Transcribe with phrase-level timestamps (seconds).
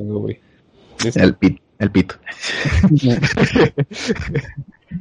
[0.00, 0.40] tengo, güey.
[1.04, 1.20] ¿Listo?
[1.22, 1.62] El pito.
[1.78, 2.14] El pito.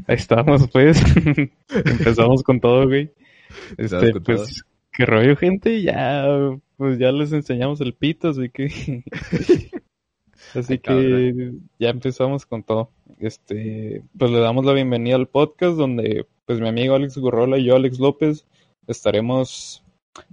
[0.08, 1.02] Ahí estamos, pues.
[1.70, 3.12] Empezamos con todo, güey.
[3.78, 5.82] Este, con pues, qué rollo, gente.
[5.82, 6.26] Ya,
[6.78, 9.04] pues ya les enseñamos el pito, así que.
[10.56, 12.92] así Ay, que ya empezamos con todo.
[13.20, 17.66] Este, pues le damos la bienvenida al podcast donde, pues, mi amigo Alex Gorrola y
[17.66, 18.46] yo, Alex López,
[18.88, 19.84] estaremos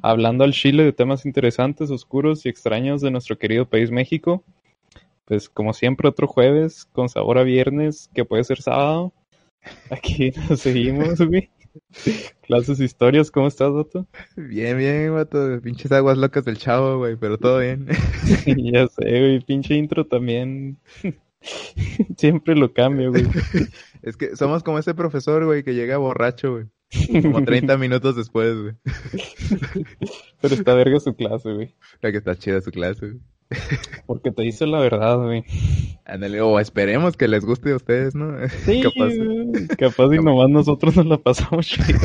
[0.03, 4.45] hablando al Chile de temas interesantes, oscuros y extraños de nuestro querido país México.
[5.27, 9.13] Pues como siempre otro jueves con sabor a viernes que puede ser sábado.
[9.91, 11.51] Aquí nos seguimos, güey.
[12.43, 14.07] Clases historias, ¿cómo estás, Doto?
[14.37, 15.61] Bien, bien, vato.
[15.61, 17.87] Pinches aguas locas del chavo, güey, pero todo bien.
[18.47, 20.79] ya sé, güey, pinche intro también.
[22.17, 23.27] Siempre lo cambio, güey.
[24.03, 26.67] Es que somos como ese profesor, güey, que llega borracho, güey.
[27.23, 28.75] Como 30 minutos después, güey.
[30.41, 31.75] Pero está verga su clase, güey.
[32.01, 33.21] La que está chida su clase, güey.
[34.07, 35.45] Porque te dice la verdad, güey.
[36.05, 38.37] Ándale, o esperemos que les guste a ustedes, ¿no?
[38.65, 39.69] Sí, Capaz, güey.
[39.79, 41.99] Capaz y nomás nosotros nos la pasamos chido.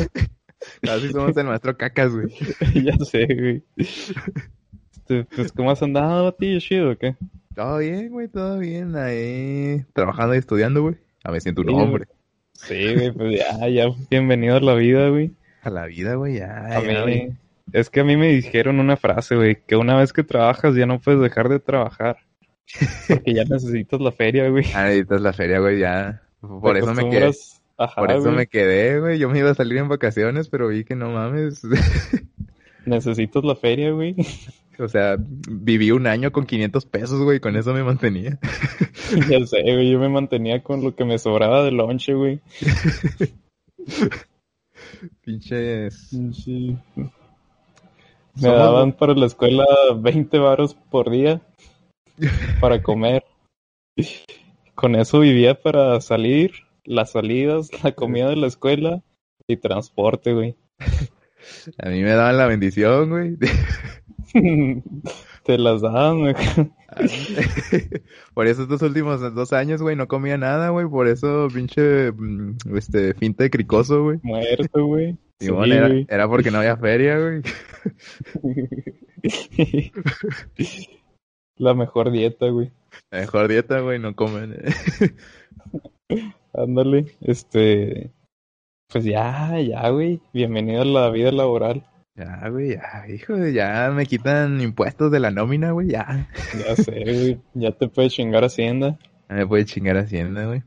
[0.82, 2.28] casi somos el maestro cacas, güey.
[2.84, 3.64] ya sé, güey.
[3.78, 6.59] Este, pues, ¿cómo has andado, Batillo?
[6.59, 7.16] ¿Chido o qué?
[7.56, 8.96] Todo bien, güey, todo bien.
[8.96, 10.96] Ahí trabajando y estudiando, güey.
[11.24, 12.06] A ver, siento un Sí, hombre.
[12.67, 15.31] Sí, güey, pues ya, ya, bienvenido a la vida, güey.
[15.64, 16.66] A la vida, güey, ya.
[16.68, 17.31] A ya, mí- güey.
[17.73, 20.86] es que a mí me dijeron una frase, güey, que una vez que trabajas ya
[20.86, 22.18] no puedes dejar de trabajar.
[23.08, 24.66] Porque ya necesitas la feria, güey.
[24.73, 26.22] Ah, necesitas la feria, güey, ya.
[26.40, 27.31] Por eso me quedé.
[27.78, 28.36] Ajá, Por eso güey.
[28.36, 29.18] me quedé, güey.
[29.20, 31.62] Yo me iba a salir en vacaciones, pero vi que no mames.
[32.86, 34.16] Necesitas la feria, güey.
[34.82, 37.40] O sea, viví un año con 500 pesos, güey.
[37.40, 38.40] Con eso me mantenía.
[39.30, 42.42] ya sé, güey, yo me mantenía con lo que me sobraba de lonche, güey.
[45.24, 46.09] Pinches.
[46.34, 46.78] Sí.
[46.96, 47.09] Me
[48.36, 49.66] Somos- daban para la escuela
[49.98, 51.42] 20 varos por día
[52.59, 53.24] para comer.
[54.76, 56.54] Con eso vivía para salir,
[56.86, 59.04] las salidas, la comida de la escuela
[59.48, 60.56] y transporte, güey.
[61.78, 63.38] A mí me daban la bendición, güey.
[65.44, 66.36] Te las daban, güey.
[68.34, 70.88] Por eso estos últimos dos años, güey, no comía nada, güey.
[70.88, 74.19] Por eso, pinche, mm, este, finta de cricoso, güey.
[74.24, 75.18] Muerto, güey.
[75.40, 77.42] Sí, era, era porque no había feria, güey.
[81.58, 82.72] La mejor dieta, güey.
[83.09, 84.56] La mejor dieta, güey, no comen.
[86.53, 88.12] Ándale, este,
[88.92, 91.86] pues ya, ya, güey, bienvenido a la vida laboral.
[92.16, 96.28] Ya, güey, ya, hijo ya me quitan impuestos de la nómina, güey, ya.
[96.58, 99.00] Ya sé, güey, ya te puedes chingar Hacienda.
[99.30, 100.62] Ya me puede chingar Hacienda, güey.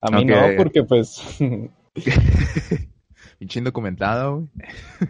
[0.00, 1.22] A mí Aunque- no, porque pues,
[3.38, 4.48] Pinche indocumentado, güey.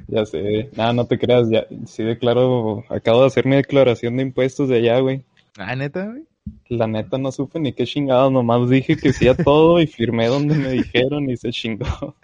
[0.08, 4.22] ya sé, nada, no te creas, ya, sí declaro, acabo de hacer mi declaración de
[4.22, 5.24] impuestos de allá, güey.
[5.58, 6.24] Ah, neta, güey.
[6.68, 10.28] La neta no supe ni qué chingado, nomás dije que sí a todo y firmé
[10.28, 12.16] donde me dijeron y se chingó.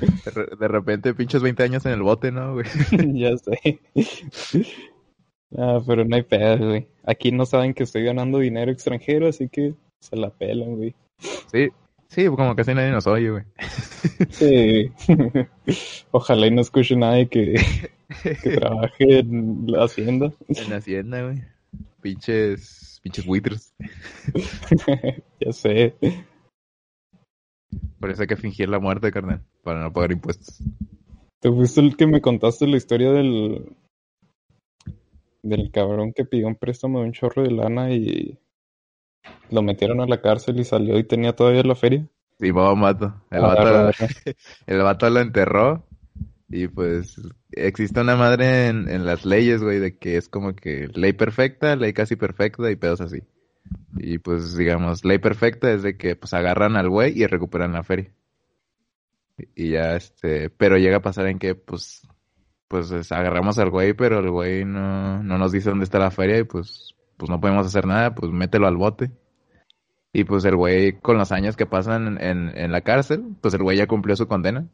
[0.00, 2.66] De, re- de repente, pinches 20 años en el bote, ¿no, güey?
[3.14, 3.80] ya sé.
[5.56, 6.86] Ah, pero no hay pedo, güey.
[7.04, 10.94] Aquí no saben que estoy ganando dinero extranjero, así que se la pelan, güey.
[11.50, 11.68] Sí,
[12.08, 13.44] sí, como casi nadie nos oye, güey.
[14.30, 14.90] Sí.
[16.12, 17.56] Ojalá y no escuche nadie que,
[18.42, 20.32] que trabaje en la hacienda.
[20.48, 21.42] En Hacienda, güey.
[22.00, 23.74] Pinches, pinches buitres.
[25.40, 25.94] ya sé.
[27.98, 30.58] Por eso hay que fingir la muerte, carnal, para no pagar impuestos.
[31.40, 33.76] Tú fuiste el que me contaste la historia del
[35.42, 38.38] del cabrón que pidió un préstamo de un chorro de lana y
[39.50, 42.06] lo metieron a la cárcel y salió y tenía todavía la feria.
[42.38, 43.14] Sí, vamos, mato.
[43.30, 43.90] El Ah, vato,
[44.66, 45.84] el vato lo enterró.
[46.48, 47.20] Y pues
[47.52, 51.76] existe una madre en, en las leyes, güey, de que es como que ley perfecta,
[51.76, 53.22] ley casi perfecta y pedos así.
[53.96, 57.82] Y pues digamos, ley perfecta es de que pues agarran al güey y recuperan la
[57.82, 58.12] feria.
[59.54, 62.06] Y ya este, pero llega a pasar en que pues
[62.68, 66.10] pues es- agarramos al güey, pero el güey no, no nos dice dónde está la
[66.10, 69.10] feria y pues pues no podemos hacer nada, pues mételo al bote.
[70.12, 73.62] Y pues el güey, con los años que pasan en, en la cárcel, pues el
[73.62, 74.66] güey ya cumplió su condena.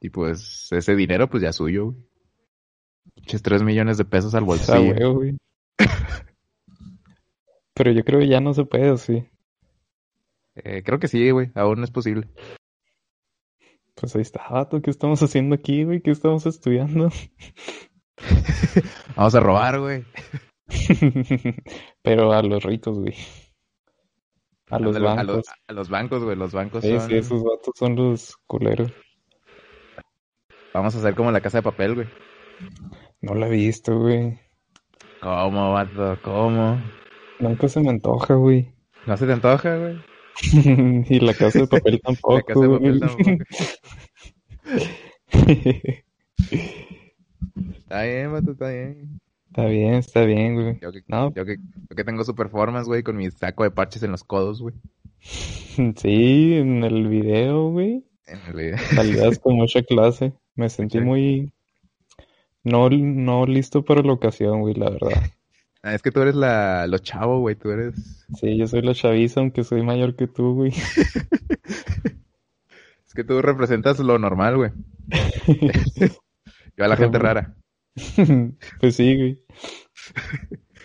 [0.00, 1.96] Y pues ese dinero, pues ya es suyo, güey.
[3.14, 4.80] Pinches tres millones de pesos al Ah, bolsillo.
[4.94, 5.36] huevo, güey.
[7.82, 9.28] Pero yo creo que ya no se puede así.
[10.54, 11.50] Eh, creo que sí, güey.
[11.56, 12.28] Aún es posible.
[13.96, 16.00] Pues ahí está, vato, ¿qué estamos haciendo aquí, güey?
[16.00, 17.08] ¿Qué estamos estudiando?
[19.16, 20.04] Vamos a robar, güey.
[22.02, 23.16] Pero a los ricos, güey.
[24.70, 25.18] A los bancos.
[25.18, 26.36] A los, a los bancos, güey.
[26.36, 27.08] Los bancos Sí, son...
[27.08, 28.92] sí, esos vatos son los culeros.
[30.72, 32.06] Vamos a hacer como la casa de papel, güey.
[33.20, 34.38] No la he visto, güey.
[35.20, 36.16] ¿Cómo, vato?
[36.22, 36.80] ¿Cómo?
[37.42, 38.72] Nunca se me antoja, güey.
[39.04, 39.96] ¿No se te antoja, güey?
[41.10, 42.36] y la casa de papel tampoco.
[42.36, 43.44] La casa de papel tampoco.
[47.78, 49.20] Está bien, vato, está bien.
[49.48, 50.78] está bien, está bien, güey.
[50.80, 53.72] Yo que, No, yo que, yo que tengo su performance, güey, con mi saco de
[53.72, 54.76] parches en los codos, güey.
[55.20, 58.04] sí, en el video, güey.
[58.26, 58.78] En el video.
[58.94, 60.32] Salías con mucha clase.
[60.54, 61.52] Me sentí muy...
[62.62, 65.22] No, no listo para la ocasión, güey, la verdad.
[65.82, 68.26] Ah, es que tú eres la, lo chavo, güey, tú eres...
[68.38, 70.72] Sí, yo soy la chaviza, aunque soy mayor que tú, güey.
[73.12, 74.70] Es que tú representas lo normal, güey.
[76.78, 77.54] Yo a la gente rara.
[78.80, 79.38] Pues sí, güey.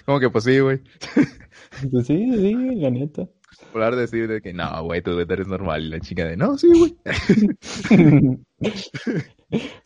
[0.05, 0.81] Como que pues sí, güey.
[1.89, 3.29] Pues sí, sí, la neta.
[3.73, 5.85] De decir de que no, güey, tú eres normal.
[5.85, 6.97] Y la chica de no, sí, güey.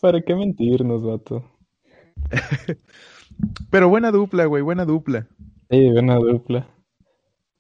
[0.02, 1.46] ¿Para qué mentirnos, vato?
[3.70, 5.28] Pero buena dupla, güey, buena dupla.
[5.70, 6.68] Sí, buena dupla.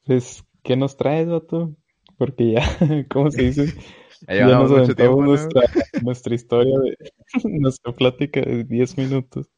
[0.05, 1.75] Pues, ¿qué nos traes, vato?
[2.17, 2.61] Porque ya,
[3.09, 3.65] ¿cómo se dice?
[3.67, 3.73] Ya
[4.27, 5.27] Ya llevamos nos mucho tiempo, ¿no?
[5.27, 5.61] nuestra,
[6.03, 6.95] nuestra historia de
[7.59, 9.49] nuestra plática de 10 minutos.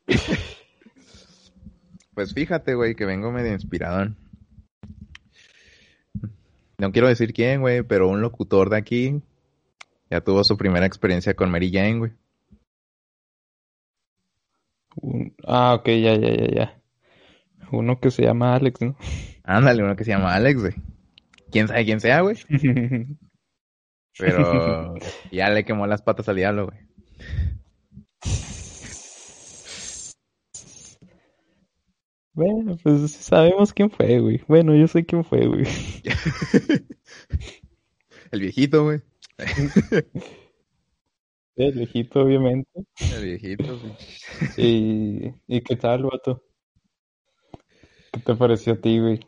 [2.13, 4.15] Pues fíjate, güey, que vengo medio inspirado.
[6.77, 9.21] No quiero decir quién, güey, pero un locutor de aquí
[10.09, 12.11] ya tuvo su primera experiencia con Mary Jane, güey.
[14.95, 16.81] Un- ah, ok, ya, ya, ya, ya.
[17.71, 18.95] Uno que se llama Alex, ¿no?
[19.43, 20.73] Ándale, uno que se llama Alex, güey.
[21.51, 22.37] ¿Quién sabe quién sea, güey?
[24.17, 24.95] Pero
[25.31, 26.77] ya le quemó las patas al diablo, güey.
[32.33, 34.41] Bueno, pues sabemos quién fue, güey.
[34.47, 35.65] Bueno, yo sé quién fue, güey.
[38.31, 39.01] El viejito, güey.
[41.55, 42.69] El viejito, obviamente.
[43.15, 43.79] El viejito.
[44.57, 46.43] ¿Y, ¿y qué tal, vato?
[48.11, 49.19] ¿Qué te pareció a ti, güey?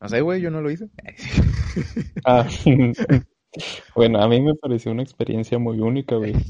[0.00, 0.88] No sé, güey, yo no lo hice.
[2.26, 2.46] Ah,
[3.96, 6.34] bueno, a mí me pareció una experiencia muy única, güey.
[6.34, 6.40] La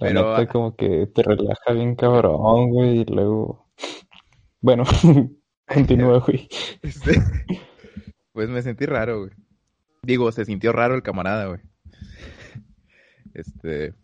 [0.00, 0.46] Pero, neta, ah.
[0.46, 3.68] como que te relaja bien cabrón, güey, y luego...
[4.62, 4.84] Bueno,
[5.66, 6.48] continúa, güey.
[6.82, 7.22] Este,
[8.32, 9.32] Pues me sentí raro, güey.
[10.02, 11.60] Digo, se sintió raro el camarada, güey.
[13.34, 13.94] Este,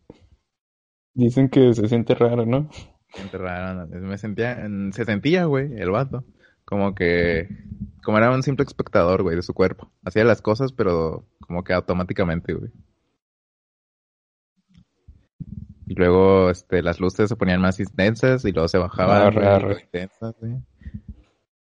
[1.16, 2.68] Dicen que se siente raro, ¿no?
[3.08, 4.06] siente raro, ¿no?
[4.06, 6.24] me sentía, se sentía, güey, el vato.
[6.66, 7.48] Como que,
[8.04, 9.90] como era un simple espectador, güey, de su cuerpo.
[10.04, 12.70] Hacía las cosas, pero como que automáticamente, güey.
[15.86, 19.46] Y luego, este, las luces se ponían más intensas y luego se bajaban, Arre, güey,
[19.46, 19.68] arre.
[19.68, 20.56] más intensas, güey.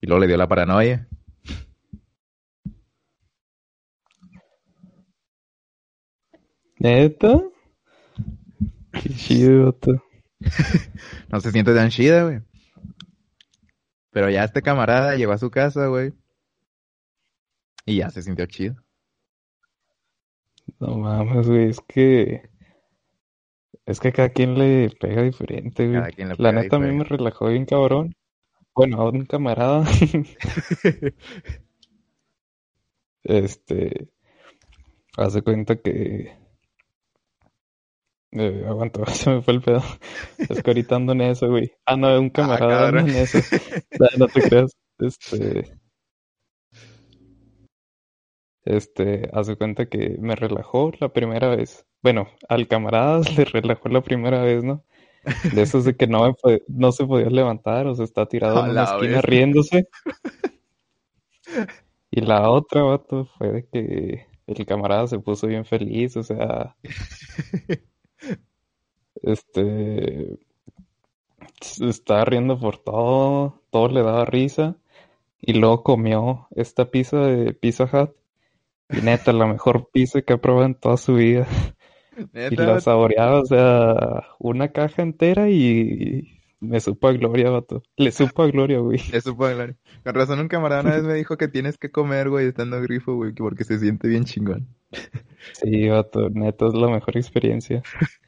[0.01, 1.07] Y luego le dio la paranoia.
[6.79, 7.43] ¿Neta?
[9.01, 10.03] Qué chido, vato.
[11.29, 12.41] No se siente tan chida, güey.
[14.11, 16.13] Pero ya este camarada llegó a su casa, güey.
[17.85, 18.75] Y ya se sintió chido.
[20.79, 22.49] No mames, güey, es que...
[23.85, 25.99] Es que cada quien le pega diferente, güey.
[25.99, 28.15] Cada quien le La neta a mí me relajó bien cabrón.
[28.73, 29.85] Bueno, a un camarada,
[33.23, 34.09] este...
[35.17, 36.44] Hace cuenta que...
[38.37, 39.81] Eh, aguanta, se me fue el pedo.
[40.37, 41.71] Es que ahorita ando en eso, güey.
[41.85, 43.09] Ah, no, un camarada anda cabrón.
[43.09, 43.39] en eso.
[43.99, 44.71] No, no te creas.
[44.99, 45.77] Este...
[48.65, 51.85] Este, hace cuenta que me relajó la primera vez.
[52.01, 54.83] Bueno, al camarada le relajó la primera vez, ¿no?
[55.53, 58.71] De esos de que no, me no se podía levantar, o sea, está tirado en
[58.71, 59.87] una esquina riéndose.
[62.11, 66.75] Y la otra, vato, fue de que el camarada se puso bien feliz, o sea,
[69.25, 70.37] este,
[71.61, 74.75] se estaba riendo por todo, todo le daba risa.
[75.41, 78.11] Y luego comió esta pizza de Pizza Hut.
[78.89, 81.47] Y neta, la mejor pizza que ha probado en toda su vida.
[82.33, 87.83] Y la saboreaba, o sea, una caja entera y me supo a gloria, vato.
[87.97, 88.99] Le supo a gloria, güey.
[89.11, 89.75] le supo hablar.
[90.01, 93.15] Con razón un camarada una vez me dijo que tienes que comer, güey, estando grifo,
[93.15, 94.65] güey, que porque se siente bien chingón.
[95.53, 97.83] Sí, vato, neta, es la mejor experiencia.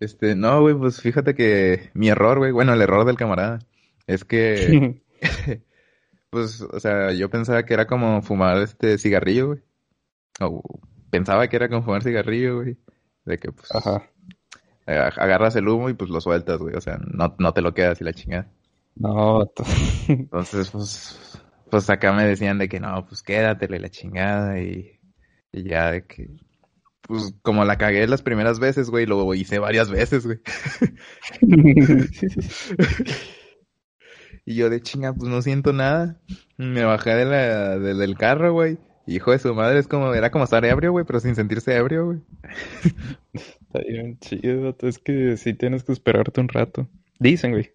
[0.00, 3.58] Este, no, güey, pues fíjate que mi error, güey, bueno, el error del camarada,
[4.06, 5.00] es que,
[6.30, 9.60] pues, o sea, yo pensaba que era como fumar este cigarrillo, güey.
[10.40, 10.62] O
[11.10, 12.78] pensaba que era como fumar cigarrillo, güey.
[13.24, 14.10] De que, pues, Ajá.
[14.86, 16.74] ag- agarras el humo y pues lo sueltas, güey.
[16.76, 18.48] O sea, no, no te lo quedas y la chingada.
[18.96, 19.50] No.
[20.08, 25.00] Entonces, pues, pues acá me decían de que no, pues quédatele la chingada y,
[25.52, 26.28] y ya de que,
[27.08, 30.38] pues como la cagué las primeras veces, güey, lo hice varias veces, güey.
[34.44, 36.20] Y yo de chinga, pues no siento nada.
[36.56, 38.78] Me bajé de la, de- del carro, güey.
[39.06, 42.06] Hijo de su madre, es como, era como estar ebrio, güey, pero sin sentirse ebrio,
[42.06, 42.18] güey.
[43.34, 44.74] Está bien chido.
[44.80, 46.88] Es que sí tienes que esperarte un rato.
[47.18, 47.72] Dicen, güey,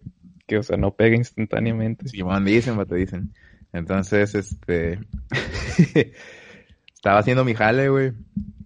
[0.48, 2.08] que, o sea, no pega instantáneamente.
[2.08, 3.32] Simón, dicen, te dicen.
[3.72, 4.98] Entonces, este...
[6.94, 8.12] Estaba haciendo mi jale, güey.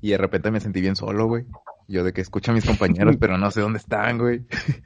[0.01, 1.45] Y de repente me sentí bien solo, güey.
[1.89, 4.43] Yo de que escucho a mis compañeros, pero no sé dónde están, güey.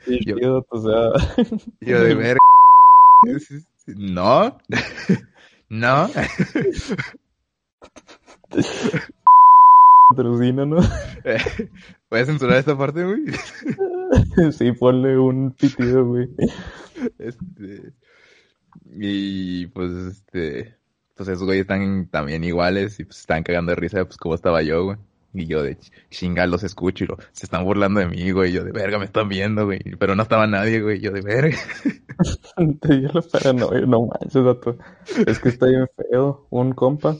[0.07, 1.47] Sí, Yo- o sea,
[1.81, 2.38] Yo de ver...
[3.87, 4.59] No.
[5.69, 6.09] No.
[10.11, 10.78] patrocina, ¿no?
[12.09, 13.25] ¿Puedes censurar esta parte, güey?
[14.52, 16.28] Sí, ponle un pitido, güey.
[17.19, 17.92] Este...
[18.99, 20.76] Y pues, este...
[21.14, 24.62] Pues esos güeyes están también iguales y pues están cagando de risa, pues como estaba
[24.62, 24.99] yo, güey.
[25.35, 28.52] Y yo de ch- chinga los escucho y lo, se están burlando de mí, güey.
[28.52, 29.81] Yo de verga me están viendo, güey.
[29.99, 31.00] Pero no estaba nadie, güey.
[31.00, 31.57] Yo de verga.
[32.81, 33.52] Te dio la
[33.87, 34.76] no manches, vato.
[35.26, 36.47] Es que está bien feo.
[36.50, 37.16] Un compa.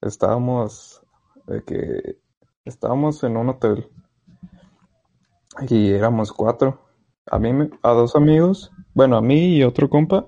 [0.00, 1.02] Estábamos.
[1.46, 2.18] De que.
[2.64, 3.88] Estábamos en un hotel.
[5.68, 6.80] Y éramos cuatro.
[7.30, 7.50] A mí,
[7.82, 8.70] a dos amigos.
[8.94, 10.26] Bueno, a mí y otro compa.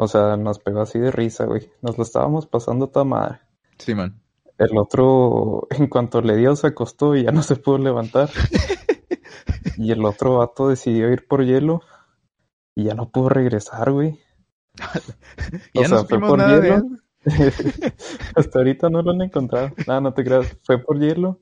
[0.00, 1.72] O sea, nos pegó así de risa, güey.
[1.82, 3.40] Nos lo estábamos pasando toda madre.
[3.78, 4.22] Sí, man.
[4.56, 8.30] El otro, en cuanto le dio, se acostó y ya no se pudo levantar.
[9.76, 11.82] Y el otro vato decidió ir por hielo
[12.74, 14.20] y ya no pudo regresar, güey.
[15.74, 16.84] Ya O no sea, fue por nada hielo.
[18.36, 19.70] Hasta ahorita no lo han encontrado.
[19.86, 20.56] No, no te creas.
[20.62, 21.40] Fue por hielo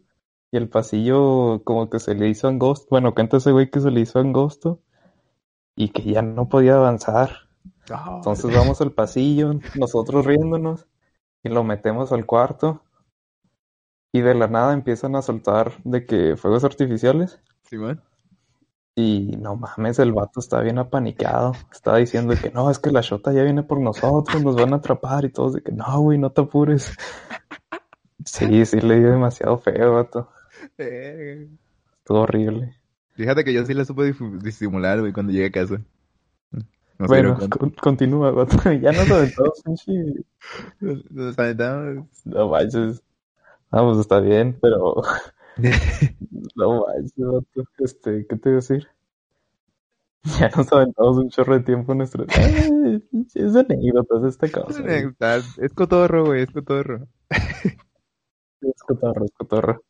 [0.50, 2.86] y el pasillo como que se le hizo angosto.
[2.90, 4.80] Bueno, cuenta ese güey que se le hizo angosto
[5.76, 7.45] y que ya no podía avanzar.
[7.88, 10.86] Entonces vamos al pasillo, nosotros riéndonos,
[11.42, 12.82] y lo metemos al cuarto.
[14.12, 17.40] Y de la nada empiezan a soltar de que fuegos artificiales.
[17.64, 18.02] Sí, man.
[18.98, 21.52] Y no mames, el vato está bien apanicado.
[21.70, 24.76] Está diciendo que no, es que la shota ya viene por nosotros, nos van a
[24.76, 26.96] atrapar y todos de que no, güey, no te apures.
[28.24, 30.30] Sí, sí, le dio demasiado feo, vato.
[30.76, 31.46] Verga.
[32.02, 32.74] Todo horrible.
[33.14, 35.80] Fíjate que yo sí la supe disimular, güey, cuando llegué a casa.
[36.98, 38.56] No Bueno, con- continúa, vato.
[38.72, 39.92] Ya nos aventamos, pinche.
[40.80, 42.06] Nos- aventamos.
[42.24, 43.02] No manches.
[43.70, 45.02] Ah, pues está bien, pero
[46.56, 47.64] no manches, vato.
[47.78, 48.88] Este, ¿qué te iba a decir?
[50.40, 52.24] Ya nos aventamos un chorro de tiempo en nuestro...
[52.36, 54.82] Ay, pinches anécdotas esta cosa.
[54.84, 57.06] Está- Es cotorro, güey, es cotorro.
[57.30, 59.82] Es cotorro, es cotorro.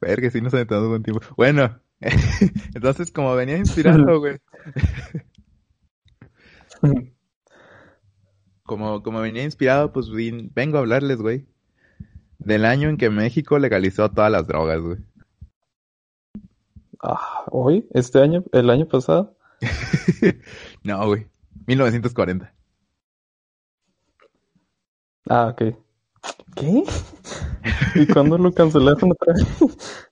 [0.00, 1.20] Ver que sí nos aventamos buen tiempo.
[1.36, 1.78] Bueno,
[2.74, 4.38] entonces como venía inspirado, güey.
[8.64, 11.46] Como, como venía inspirado, pues vin- vengo a hablarles, güey.
[12.38, 14.98] Del año en que México legalizó todas las drogas, güey.
[17.02, 17.86] Ah, ¿hoy?
[17.92, 18.44] ¿Este año?
[18.52, 19.36] ¿El año pasado?
[20.82, 21.26] No, güey.
[21.66, 22.52] 1940.
[25.28, 25.76] Ah, ok.
[26.54, 26.82] ¿Qué?
[27.96, 30.05] ¿Y cuándo lo cancelaron otra vez?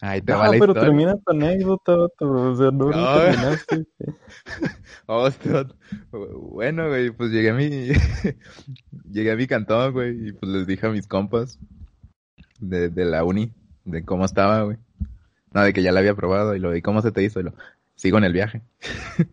[0.00, 0.80] Ahí te Ah, va la pero historia.
[0.82, 1.92] termina tu anécdota.
[2.20, 3.18] O sea, no No.
[3.18, 3.86] terminaste.
[5.06, 5.50] Oh, este.
[6.12, 7.68] Bueno, güey, pues llegué a mi...
[9.10, 11.58] llegué a mi cantón, güey, y pues les dije a mis compas
[12.60, 13.52] de, de la uni,
[13.84, 14.76] de cómo estaba, güey.
[15.52, 17.44] No, de que ya la había probado, y lo de cómo se te hizo, y
[17.44, 17.54] lo...
[17.96, 18.62] Sigo en el viaje.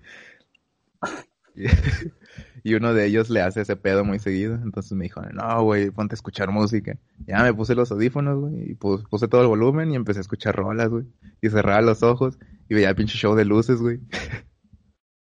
[2.68, 5.64] Y, y uno de ellos le hace ese pedo muy seguido, entonces me dijo, no,
[5.64, 6.98] güey, ponte a escuchar música.
[7.26, 10.22] Ya me puse los audífonos, güey, y pu- puse todo el volumen y empecé a
[10.22, 11.06] escuchar rolas, güey.
[11.42, 12.38] Y cerraba los ojos
[12.70, 14.00] y veía el pinche show de luces, güey.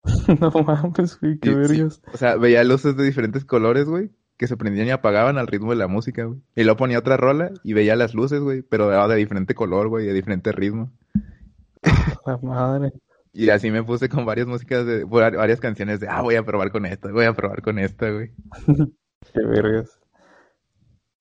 [0.41, 1.55] No mames, güey, qué sí.
[1.55, 2.03] vergas.
[2.13, 5.71] O sea, veía luces de diferentes colores, güey, que se prendían y apagaban al ritmo
[5.71, 6.41] de la música, güey.
[6.55, 9.89] Y luego ponía otra rola y veía las luces, güey, pero era de diferente color,
[9.89, 10.93] güey, de diferente ritmo.
[12.27, 12.93] La madre.
[13.35, 16.45] Y así me puse con varias músicas de var- varias canciones de, ah, voy a
[16.45, 18.31] probar con esta, voy a probar con esta, güey.
[19.35, 19.99] Qué vergas.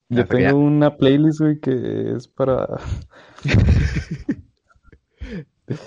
[0.10, 2.67] Yo Hasta que ya- tengo una playlist, güey, que es para...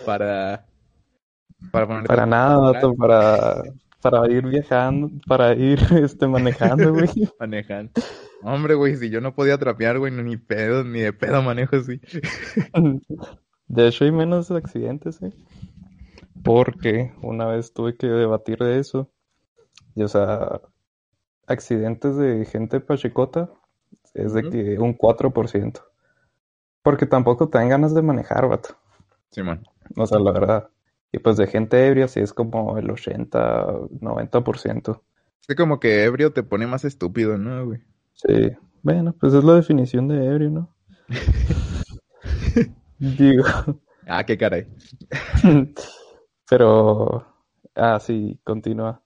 [0.05, 0.67] Para
[1.71, 3.63] para poner Para nada, vato, para...
[4.03, 7.09] Para ir viajando, para ir, este, manejando, güey.
[7.41, 7.91] manejar.
[8.43, 12.01] Hombre, güey, si yo no podía trapear, güey, ni pedo, ni de pedo manejo así.
[13.67, 15.33] De hecho, hay menos accidentes, ¿eh?
[16.47, 19.11] Porque una vez tuve que debatir de eso.
[19.97, 20.61] Y, o sea,
[21.47, 23.51] accidentes de gente pachecota
[24.15, 24.51] es de Ujú.
[24.51, 25.81] que un 4%.
[26.83, 28.77] Porque tampoco te dan ganas de manejar, vato.
[29.31, 29.67] Simón.
[29.97, 30.69] O sea, la verdad.
[31.13, 33.67] Y pues de gente ebria sí es como el 80,
[34.01, 35.03] 90%.
[35.41, 37.81] Es que como que ebrio te pone más estúpido, ¿no, güey?
[38.15, 38.53] Sí.
[38.83, 40.75] Bueno, pues es la definición de ebrio, ¿no?
[42.99, 43.45] Digo,
[44.07, 44.67] Ah, qué caray.
[46.49, 47.27] pero
[47.77, 49.03] Ah, sí, continúa.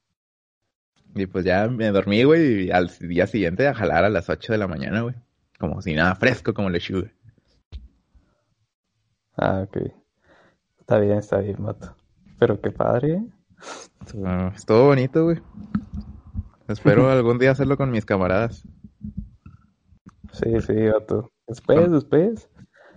[1.17, 4.53] Y pues ya me dormí, güey, y al día siguiente a jalar a las 8
[4.53, 5.17] de la mañana, güey.
[5.59, 7.13] Como si nada fresco, como lechuga.
[9.37, 9.77] Ah, ok.
[10.79, 11.97] Está bien, está bien, mato.
[12.39, 13.27] Pero qué padre, ¿eh?
[14.01, 15.43] Estuvo, estuvo bonito, güey.
[16.69, 18.63] Espero algún día hacerlo con mis camaradas.
[20.33, 21.33] Sí, sí, vato.
[21.49, 22.49] Después, después.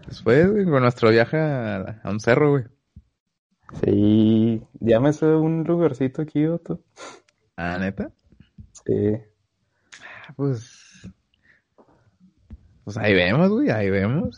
[0.06, 2.66] Después, güey, con nuestro viaje a, a un cerro, güey.
[3.82, 6.80] Sí, llámese un lugarcito aquí, vato.
[7.56, 8.12] Ah, neta.
[8.86, 9.18] Sí.
[10.28, 11.10] Ah, Pues.
[12.84, 14.38] Pues ahí vemos, güey, ahí vemos.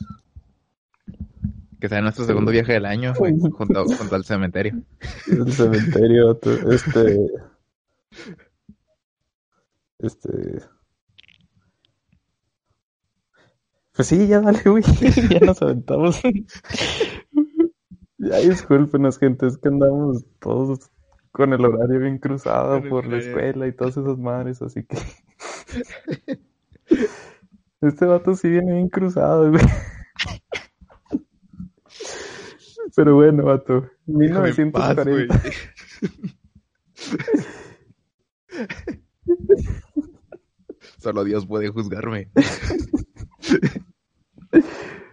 [1.79, 4.81] Que sea nuestro segundo viaje del año, güey, junto, junto al cementerio.
[5.27, 6.71] El cementerio, vato.
[6.71, 7.27] Este.
[9.99, 10.29] Este.
[13.93, 14.83] Pues sí, ya dale, güey.
[15.29, 16.19] Ya nos aventamos.
[18.35, 20.91] Ya discúlpenos, gente, es que andamos todos
[21.31, 24.97] con el horario bien cruzado el por la escuela y todas esas madres, así que.
[27.81, 29.63] Este vato sí viene bien cruzado, güey.
[32.95, 33.87] Pero bueno, vato.
[34.05, 35.05] Déjame en paz, 1940.
[35.05, 35.27] güey.
[40.97, 42.31] Solo Dios puede juzgarme.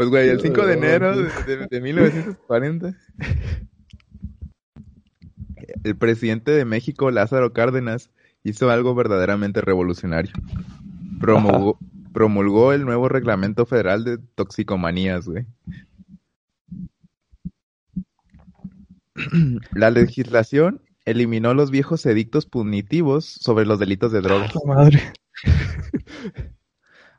[0.00, 1.28] Pues, güey, el 5 de enero de,
[1.58, 2.96] de- de 1940,
[5.84, 8.08] el presidente de México, Lázaro Cárdenas,
[8.42, 10.32] hizo algo verdaderamente revolucionario.
[11.20, 11.78] Promulgó,
[12.14, 15.44] promulgó el nuevo reglamento federal de toxicomanías, güey.
[19.74, 24.54] La legislación eliminó los viejos edictos punitivos sobre los delitos de drogas.
[24.54, 25.12] La madre.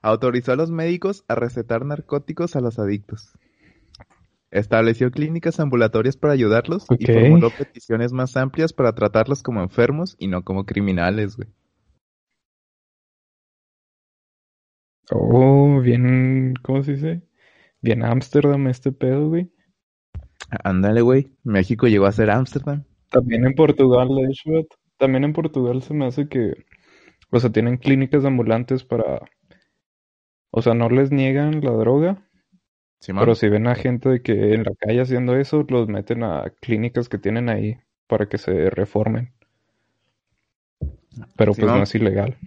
[0.02, 3.38] Autorizó a los médicos a recetar narcóticos a los adictos.
[4.50, 10.28] Estableció clínicas ambulatorias para ayudarlos y formuló peticiones más amplias para tratarlos como enfermos y
[10.28, 11.48] no como criminales, güey.
[15.12, 17.22] Oh, bien, ¿cómo se dice?
[17.82, 19.52] Bien Ámsterdam este pedo, güey.
[20.64, 21.32] Ándale, güey.
[21.44, 22.84] México llegó a ser Ámsterdam.
[23.10, 26.54] También en Portugal, de hecho, también en Portugal se me hace que,
[27.30, 29.22] o sea, tienen clínicas ambulantes para,
[30.52, 32.22] o sea, no les niegan la droga,
[33.08, 36.52] pero si ven a gente de que en la calle haciendo eso, los meten a
[36.62, 39.34] clínicas que tienen ahí para que se reformen.
[41.36, 42.38] Pero pues no es ilegal.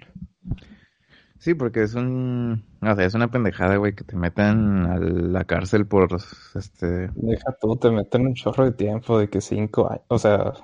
[1.38, 2.64] Sí, porque es un...
[2.80, 6.08] No sé, es una pendejada, güey, que te metan a la cárcel por,
[6.54, 7.10] este...
[7.14, 10.54] Deja tú, te meten un chorro de tiempo de que cinco años, o sea,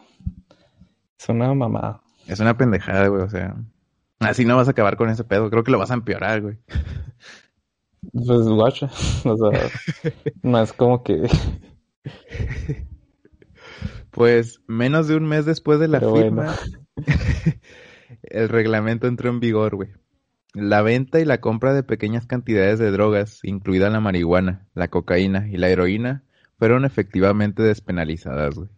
[1.19, 2.01] es una mamada.
[2.27, 3.57] Es una pendejada, güey, o sea...
[4.21, 5.51] Así no vas a acabar con ese pedo.
[5.51, 6.59] Creo que lo vas a empeorar, güey.
[8.13, 8.91] Pues guacha,
[9.25, 9.71] o sea,
[10.43, 11.29] no es como que,
[14.11, 16.57] Pues menos de un mes después de la Pero firma,
[18.23, 19.91] el reglamento entró en vigor, güey.
[20.55, 25.49] La venta y la compra de pequeñas cantidades de drogas, incluida la marihuana, la cocaína
[25.49, 26.25] y la heroína,
[26.59, 28.69] fueron efectivamente despenalizadas, güey.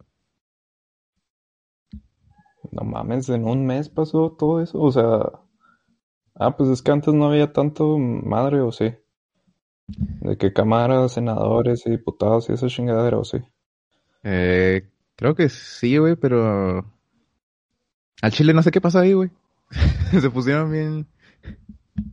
[2.73, 5.31] No mames, en un mes pasó todo eso, o sea,
[6.35, 8.93] ah, pues es que antes no había tanto madre, o sí,
[9.87, 13.37] de que cámaras, senadores y diputados y esa chingadera, o sí.
[14.23, 16.85] Eh, creo que sí, güey, pero...
[18.21, 19.29] Al Chile no sé qué pasó ahí, güey.
[20.21, 21.07] Se pusieron bien...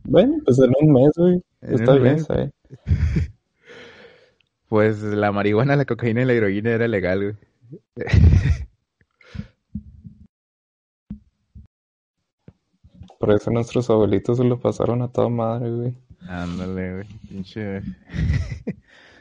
[0.03, 2.53] Bueno, pues en un mes, güey, está bien, bien.
[4.67, 7.35] Pues la marihuana, la cocaína y la heroína era legal, güey.
[13.21, 15.93] Por eso nuestros abuelitos se lo pasaron a toda madre, güey.
[16.27, 17.07] Ándale, güey.
[17.29, 17.81] Pinche.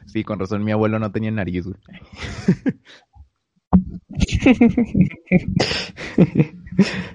[0.07, 1.77] Sí, con razón mi abuelo no tenía nariz, güey.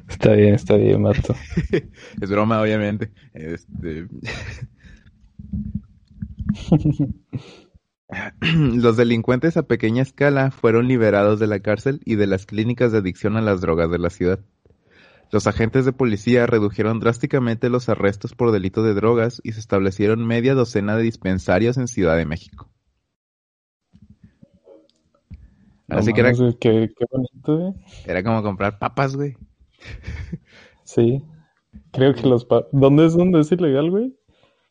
[0.08, 1.36] Está bien, está bien, mato.
[2.22, 3.12] Es broma, obviamente.
[3.34, 4.08] Este.
[8.40, 13.00] Los delincuentes a pequeña escala fueron liberados de la cárcel y de las clínicas de
[13.00, 14.40] adicción a las drogas de la ciudad.
[15.36, 20.26] Los agentes de policía redujeron drásticamente los arrestos por delito de drogas y se establecieron
[20.26, 22.72] media docena de dispensarios en Ciudad de México.
[25.90, 27.74] No Así que era, qué, qué bonito, güey.
[28.06, 29.36] era como comprar papas, güey.
[30.86, 31.22] Sí.
[31.92, 34.18] Creo que los pa- ¿Dónde es donde es ilegal, güey?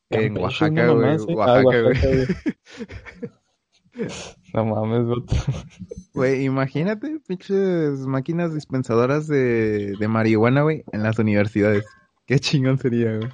[0.09, 1.11] En Campeche, Oaxaca, güey.
[1.11, 2.27] Ah, Oaxaca, güey.
[4.55, 5.35] No mames, vato.
[6.15, 11.85] Güey, imagínate, pinches máquinas dispensadoras de, de marihuana, güey, en las universidades.
[12.27, 13.29] Qué chingón sería, güey.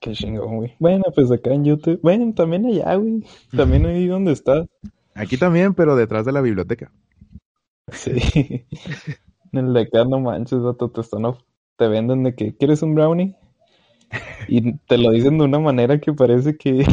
[0.00, 0.74] Qué chingón, güey.
[0.78, 2.00] Bueno, pues acá en YouTube.
[2.02, 3.24] Bueno, también allá, güey.
[3.54, 4.66] También ahí donde está.
[5.14, 6.90] Aquí también, pero detrás de la biblioteca.
[7.92, 8.64] Sí.
[9.52, 11.42] En el de acá no manches, vato, te están of-
[11.76, 13.36] te venden de que quieres un brownie
[14.48, 16.84] y te lo dicen de una manera que parece que,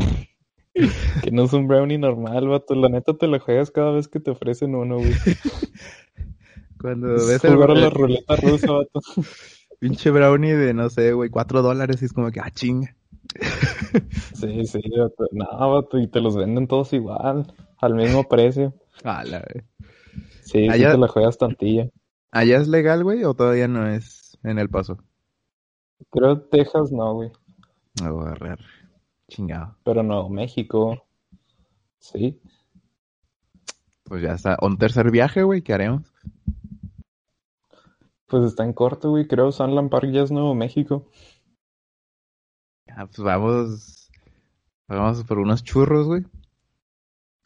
[0.73, 2.75] que no es un brownie normal, vato.
[2.75, 5.13] La neta te la juegas cada vez que te ofrecen uno, güey.
[6.81, 8.99] Cuando Es ves el, jugar a la ruleta rusa, vato.
[9.79, 12.95] pinche brownie de, no sé, güey, cuatro dólares y es como que, ah, chinga.
[14.33, 15.25] Sí, sí, vato.
[15.31, 18.73] No, vato, y te los venden todos igual, al mismo precio.
[19.03, 19.63] Ah, la ve-
[20.41, 21.89] Sí, sí Allá- te la juegas tantilla.
[22.31, 24.97] ¿Allá es legal, güey, o todavía no es en El Paso?
[26.09, 27.31] Creo Texas no, güey.
[28.01, 28.57] Arre.
[29.33, 29.75] Chingado.
[29.83, 31.03] Pero no, México.
[31.97, 32.39] Sí.
[34.03, 34.57] Pues ya está.
[34.61, 36.13] Un tercer viaje, güey, ¿qué haremos?
[38.27, 39.27] Pues está en corto, güey.
[39.27, 41.09] Creo Sunland Park ya es Nuevo México.
[42.87, 44.11] Ah, pues vamos.
[44.87, 46.23] Vamos por unos churros, güey.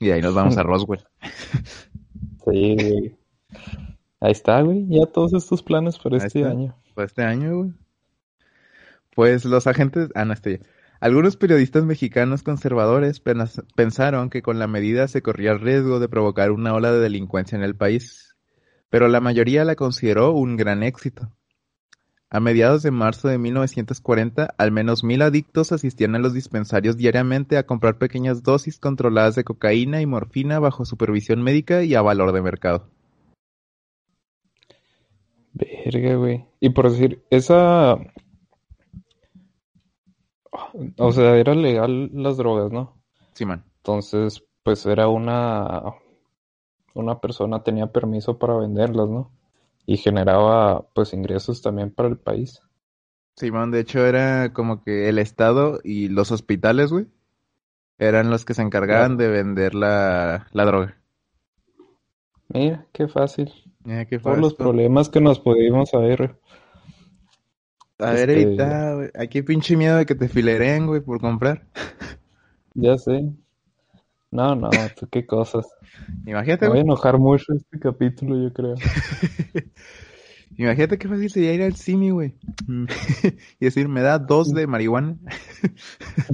[0.02, 1.06] Y ahí nos vamos a Roswell.
[2.44, 3.18] Sí, güey.
[4.20, 4.86] Ahí está, güey.
[4.90, 6.76] Ya todos estos planes por Ahí este año.
[6.94, 7.74] Para este año, güey.
[9.16, 10.10] Pues los agentes.
[10.16, 10.60] Ah, no, estoy.
[11.00, 13.22] Algunos periodistas mexicanos conservadores
[13.76, 17.56] pensaron que con la medida se corría el riesgo de provocar una ola de delincuencia
[17.56, 18.36] en el país,
[18.90, 21.32] pero la mayoría la consideró un gran éxito.
[22.30, 27.58] A mediados de marzo de 1940, al menos mil adictos asistían a los dispensarios diariamente
[27.58, 32.34] a comprar pequeñas dosis controladas de cocaína y morfina bajo supervisión médica y a valor
[32.34, 32.90] de mercado.
[35.54, 36.46] Verga, güey.
[36.60, 37.98] Y por decir, esa.
[40.98, 43.02] O sea, era legal las drogas, ¿no?
[43.34, 43.64] Simón.
[43.78, 45.94] Entonces, pues era una.
[46.94, 49.32] Una persona tenía permiso para venderlas, ¿no?
[49.86, 52.62] Y generaba, pues, ingresos también para el país.
[53.38, 57.08] Simón, de hecho era como que el Estado y los hospitales, güey,
[58.00, 60.98] eran los que se encargaban de vender la, la droga.
[62.50, 63.52] Mira, qué fácil.
[63.84, 64.58] Mira qué Todos los fácil.
[64.58, 66.40] problemas que nos pudimos haber.
[68.00, 71.68] A ver, este- ahorita, güey, aquí pinche miedo de que te fileren, güey, por comprar.
[72.80, 73.28] Ya sé.
[74.30, 75.66] No, no, tú qué cosas.
[76.28, 78.76] Imagínate, Me voy a enojar mucho este capítulo, yo creo.
[80.58, 82.36] Imagínate qué fácil sería ir al Simi, güey.
[83.60, 85.18] y decir, me da dos de marihuana.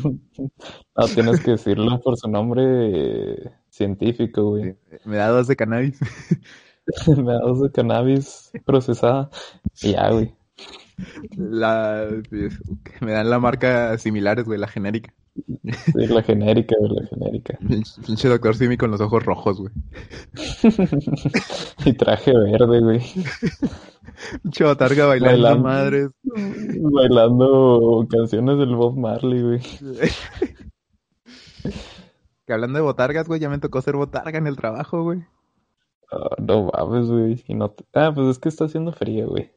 [0.03, 4.75] No, tienes que decirlo por su nombre eh, científico, güey.
[5.05, 5.97] Me da dos de cannabis.
[7.07, 9.29] Me da dos de cannabis procesada.
[9.81, 10.33] Y ya, güey.
[11.37, 12.07] La,
[13.01, 15.13] me dan la marca similares, güey, la genérica.
[15.35, 17.57] Sí, la genérica, güey, la genérica.
[18.05, 19.73] Pinche doctor Simi con los ojos rojos, güey.
[21.85, 23.01] Y traje verde, güey.
[24.43, 25.63] Pinche botarga bailando Bailando.
[25.67, 26.09] madres.
[26.81, 29.61] Bailando canciones del Bob Marley, güey.
[32.45, 35.23] Que hablando de botargas, güey, ya me tocó ser botarga en el trabajo, güey.
[36.11, 37.43] Ah, no mames, güey.
[37.47, 39.51] Y no te- Ah, pues es que está haciendo frío, güey.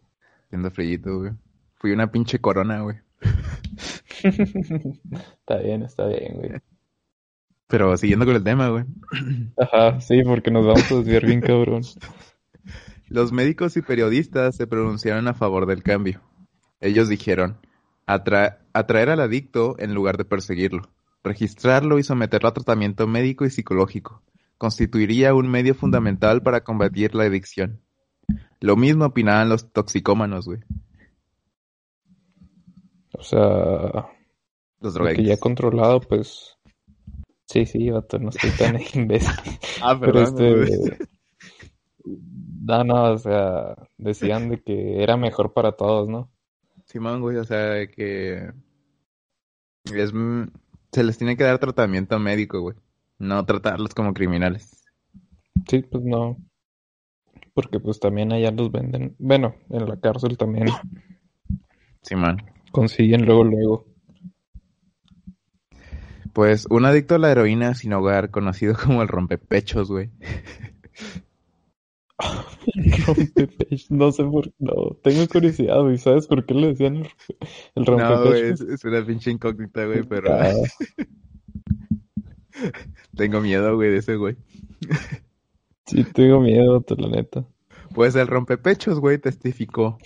[0.47, 1.33] Haciendo frillito, güey.
[1.77, 2.97] Fui una pinche corona, güey.
[4.23, 6.51] Está bien, está bien, güey.
[7.69, 8.85] Pero siguiendo con el tema, güey.
[9.59, 11.83] Ajá, sí, porque nos vamos a desviar bien cabrón.
[13.09, 16.21] Los médicos y periodistas se pronunciaron a favor del cambio.
[16.81, 17.59] Ellos dijeron,
[18.07, 20.83] "Atra- atraer al adicto en lugar de perseguirlo,
[21.25, 24.23] registrarlo y someterlo a tratamiento médico y psicológico,
[24.59, 27.81] constituiría un medio fundamental para combatir la adicción.
[28.61, 30.61] Lo mismo opinaban los toxicómanos, güey.
[33.12, 34.09] O sea,
[34.81, 35.41] Los porque ya drogadictos.
[35.41, 36.57] controlado, pues.
[37.47, 39.31] Sí, sí, vato, no estoy tan imbécil.
[39.83, 40.99] Ah, Pero perdón, este.
[42.05, 46.31] No, no, o sea, decían de que era mejor para todos, ¿no?
[46.87, 48.53] Simón, güey, o sea, que
[49.85, 50.12] es,
[50.93, 52.77] se les tiene que dar tratamiento médico, güey.
[53.19, 54.85] No tratarlos como criminales.
[55.69, 56.37] Sí, pues no.
[57.57, 59.16] Porque pues también allá los venden.
[59.19, 60.66] Bueno, en la cárcel también
[62.03, 62.42] Simón.
[62.71, 63.87] consiguen luego, luego.
[66.35, 70.11] Pues un adicto a la heroína sin hogar, conocido como el rompepechos, güey.
[73.07, 77.05] Rompepechos, no sé por qué, no, tengo curiosidad, güey, ¿sabes por qué le decían el,
[77.05, 77.09] rompe-
[77.75, 78.61] el No, güey, rompepechos?
[78.61, 80.53] es, es una pinche incógnita, güey, pero Ah,
[83.16, 84.37] tengo miedo, güey, de ese güey.
[85.87, 87.44] Sí, tengo miedo, te la neta.
[87.94, 89.99] Pues el rompepechos, güey, testificó.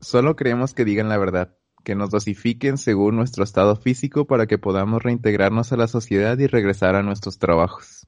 [0.00, 4.58] Solo queremos que digan la verdad, que nos dosifiquen según nuestro estado físico para que
[4.58, 8.06] podamos reintegrarnos a la sociedad y regresar a nuestros trabajos.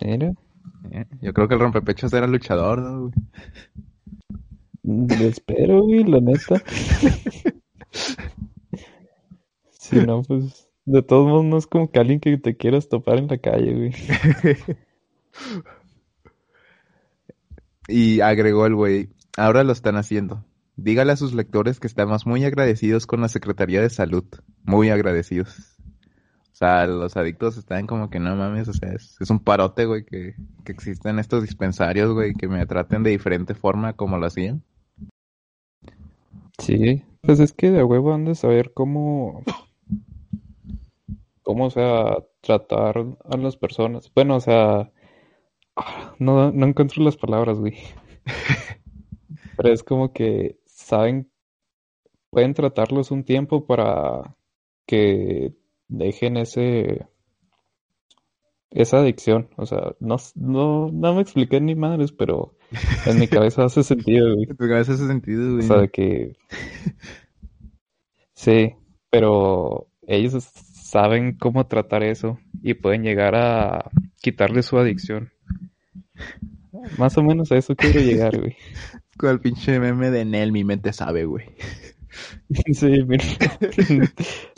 [0.00, 0.32] Mira,
[0.92, 3.12] Eh, Yo creo que el rompepechos era luchador, ¿no, güey?
[4.82, 6.62] lo espero, güey, la neta.
[9.72, 13.18] Si no, pues, de todos modos no es como que alguien que te quieras topar
[13.18, 13.92] en la calle, güey.
[17.88, 20.44] Y agregó el güey, ahora lo están haciendo.
[20.76, 24.24] Dígale a sus lectores que estamos muy agradecidos con la Secretaría de Salud.
[24.62, 25.76] Muy agradecidos.
[26.52, 29.86] O sea, los adictos están como que no mames, o sea, es, es un parote,
[29.86, 34.26] güey, que, que existen estos dispensarios, güey, que me traten de diferente forma como lo
[34.26, 34.62] hacían.
[36.58, 39.42] Sí, pues es que de huevo han de saber cómo,
[41.50, 44.08] cómo, o sea, tratar a las personas.
[44.14, 44.92] Bueno, o sea,
[46.20, 47.74] no, no encuentro las palabras, güey.
[49.56, 51.28] Pero es como que saben,
[52.30, 54.36] pueden tratarlos un tiempo para
[54.86, 55.52] que
[55.88, 57.08] dejen ese,
[58.70, 59.48] esa adicción.
[59.56, 62.54] O sea, no, no, no me expliqué ni madres, pero
[63.06, 64.44] en mi cabeza hace sentido, güey.
[64.48, 65.62] En tu cabeza hace sentido, O güey.
[65.62, 66.36] sea, de que
[68.34, 68.76] sí,
[69.10, 70.34] pero ellos
[70.90, 75.30] saben cómo tratar eso y pueden llegar a quitarle su adicción.
[76.98, 78.56] Más o menos a eso quiero llegar, güey.
[79.16, 81.46] Con el pinche meme de Nel, mi mente sabe, güey.
[82.72, 83.24] Sí, mira.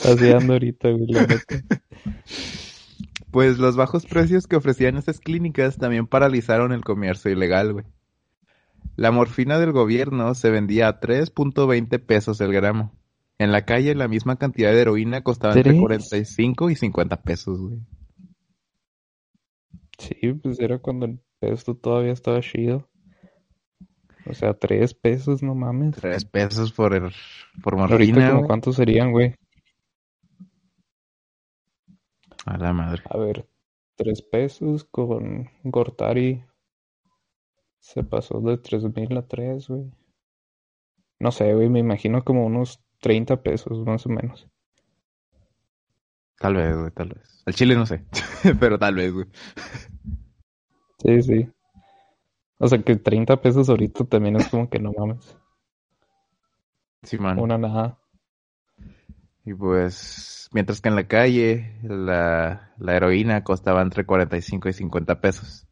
[0.03, 1.63] Así ando ahorita, güey, la neta.
[3.31, 7.85] Pues los bajos precios que ofrecían estas clínicas también paralizaron el comercio ilegal, güey.
[8.97, 12.91] La morfina del gobierno se vendía a 3.20 pesos el gramo.
[13.43, 15.83] En la calle la misma cantidad de heroína costaba entre ¿Tres?
[15.83, 17.81] 45 y 50 pesos, güey.
[19.99, 21.09] Sí, pues era cuando
[21.41, 22.89] esto todavía estaba chido.
[24.27, 25.97] O sea, tres pesos, no mames.
[25.97, 27.11] 3 pesos por, el-
[27.65, 29.35] por morfina, como cuántos serían, güey?
[32.47, 33.03] A la madre.
[33.11, 33.49] A ver,
[33.97, 36.45] tres pesos con Gortari
[37.81, 39.91] se pasó de tres mil a tres, güey.
[41.19, 44.49] No sé, güey, me imagino como unos 30 pesos, más o menos.
[46.39, 47.43] Tal vez, güey, tal vez.
[47.45, 48.05] Al chile no sé,
[48.61, 49.27] pero tal vez, güey.
[50.99, 51.49] Sí, sí.
[52.59, 55.37] O sea que 30 pesos ahorita también es como que no mames.
[57.03, 57.39] Sí, man.
[57.41, 57.99] Una nada.
[59.45, 65.21] Y pues, mientras que en la calle la, la heroína costaba entre 45 y 50
[65.21, 65.67] pesos.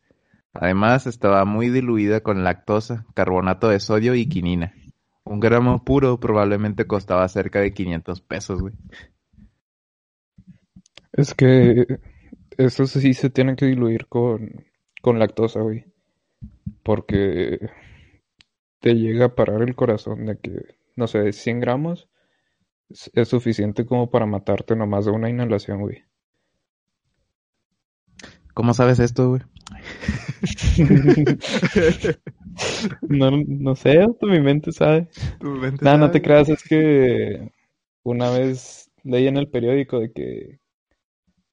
[0.52, 4.74] Además, estaba muy diluida con lactosa, carbonato de sodio y quinina.
[5.30, 8.74] Un gramo puro probablemente costaba cerca de 500 pesos, güey.
[11.12, 12.00] Es que
[12.58, 14.66] eso sí se tiene que diluir con,
[15.00, 15.84] con lactosa, güey.
[16.82, 17.60] Porque
[18.80, 22.08] te llega a parar el corazón de que, no sé, 100 gramos
[22.88, 26.02] es, es suficiente como para matarte nomás de una inhalación, güey.
[28.52, 29.42] ¿Cómo sabes esto, güey?
[33.08, 35.08] No, no sé, hasta mi mente sabe.
[35.80, 37.52] No, no te creas, es que
[38.04, 40.60] una vez leí en el periódico de que,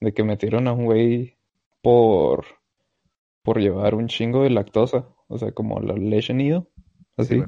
[0.02, 1.38] de que metieron a un güey
[1.82, 2.46] por,
[3.44, 6.70] por llevar un chingo de lactosa, o sea, como la leche nido,
[7.18, 7.44] así.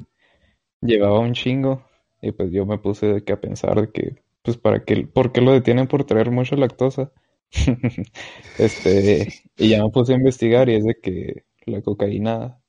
[0.82, 1.84] Llevaba un chingo
[2.22, 5.32] y pues yo me puse de que a pensar de que, pues para qué, ¿por
[5.32, 7.12] qué lo detienen por traer mucha lactosa?
[8.58, 12.59] Este, y ya me puse a investigar y es de que la cocaína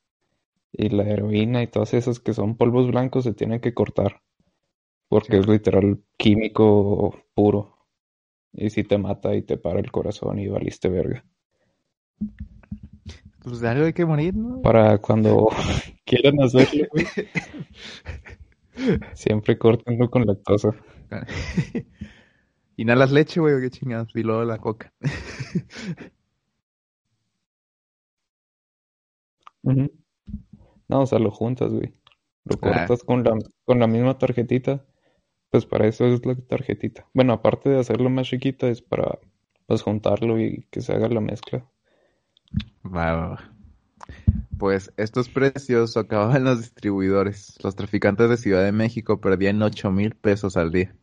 [0.74, 4.22] y la heroína y todas esas que son polvos blancos se tienen que cortar
[5.10, 5.40] porque Sí.
[5.40, 7.78] es literal químico puro
[8.54, 11.26] y si te mata y te para el corazón y valiste verga.
[13.44, 14.62] Pues de algo hay que morir, ¿no?
[14.62, 15.48] Para cuando
[16.06, 16.86] quieran hacerlo,
[19.14, 20.70] siempre córtenlo con lactosa.
[22.78, 24.10] Inhalas leche, güey, qué chingados.
[24.16, 24.92] Y luego la coca.
[29.64, 29.88] No,
[31.00, 31.94] o sea, lo juntas, güey.
[32.46, 32.60] Lo Ah.
[32.60, 34.86] cortas con la, con la misma tarjetita.
[35.50, 37.08] Pues para eso es la tarjetita.
[37.14, 39.20] Bueno, aparte de hacerlo más chiquita, es para
[39.68, 41.66] pues juntarlo y que se haga la mezcla.
[42.86, 43.52] Va.
[44.58, 47.58] Pues estos precios acababan los distribuidores.
[47.64, 50.96] Los traficantes de Ciudad de México perdían 8 mil pesos al día.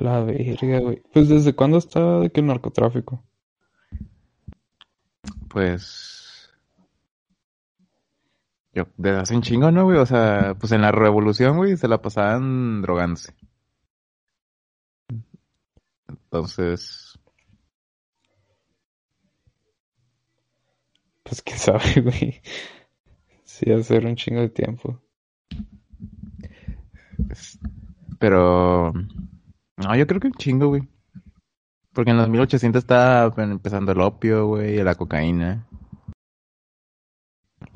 [0.00, 1.02] La verga, güey.
[1.12, 3.22] Pues ¿desde cuándo está que el narcotráfico?
[5.48, 6.19] Pues.
[8.72, 9.98] Yo, desde hace un chingo, ¿no, güey?
[9.98, 13.34] O sea, pues en la revolución, güey, se la pasaban drogándose.
[16.08, 17.10] Entonces,
[21.30, 22.42] Pues quién sabe, güey.
[23.44, 25.00] Sí, hacer un chingo de tiempo.
[28.18, 28.92] pero.
[29.76, 30.88] No, yo creo que un chingo, güey.
[31.92, 35.68] Porque en los 1800 estaba empezando el opio, güey, la cocaína.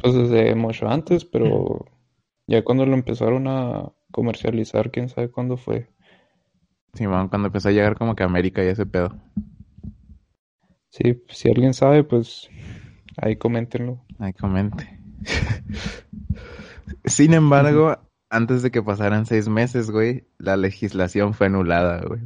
[0.04, 1.84] Pues desde mucho antes, pero
[2.46, 5.88] ya cuando lo empezaron a comercializar, quién sabe cuándo fue.
[6.92, 9.16] Simón, cuando empezó a llegar como que a América y ese pedo.
[10.90, 12.48] Sí, si alguien sabe, pues
[13.16, 14.00] Ahí coméntenlo.
[14.18, 14.98] Ahí comente.
[17.04, 17.96] Sin embargo,
[18.28, 22.20] antes de que pasaran seis meses, güey, la legislación fue anulada, güey.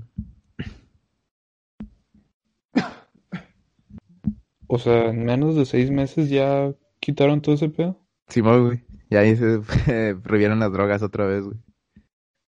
[4.67, 7.99] O sea, en menos de seis meses ya quitaron todo ese pedo.
[8.29, 8.85] Sí, güey.
[9.11, 9.61] Y ahí se
[10.23, 11.59] prohibieron las drogas otra vez, güey.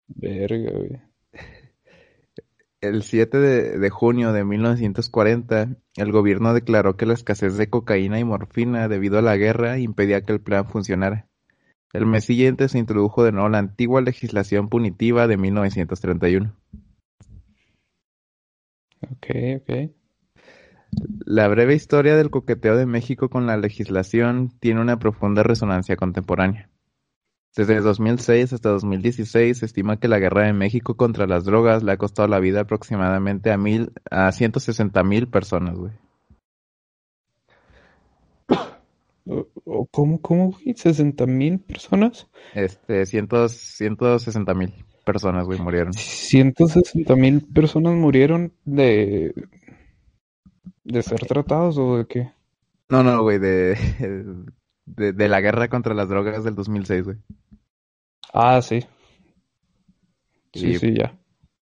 [0.08, 1.01] Verga, güey.
[2.82, 8.19] El 7 de, de, junio de 1940, el gobierno declaró que la escasez de cocaína
[8.19, 11.29] y morfina debido a la guerra impedía que el plan funcionara.
[11.93, 16.53] El mes siguiente se introdujo de nuevo la antigua legislación punitiva de 1931.
[19.12, 19.27] Ok,
[19.58, 20.03] ok.
[21.25, 26.69] La breve historia del coqueteo de México con la legislación tiene una profunda resonancia contemporánea.
[27.56, 31.91] Desde 2006 hasta 2016 se estima que la guerra de México contra las drogas le
[31.91, 35.93] ha costado la vida aproximadamente a mil a 160 mil personas, güey.
[39.91, 40.73] ¿Cómo, cómo, güey?
[40.73, 42.27] ¿60 mil personas?
[42.56, 44.73] Este, cientos, 160 mil
[45.06, 45.93] personas, güey, murieron.
[45.93, 49.34] 160 mil personas murieron de,
[50.84, 52.32] ¿De ser tratados o de qué?
[52.89, 53.78] No, no, güey, de,
[54.86, 57.17] de, la guerra contra las drogas del 2006, güey.
[58.34, 58.82] Ah, sí.
[60.54, 61.17] Sí, sí, ya.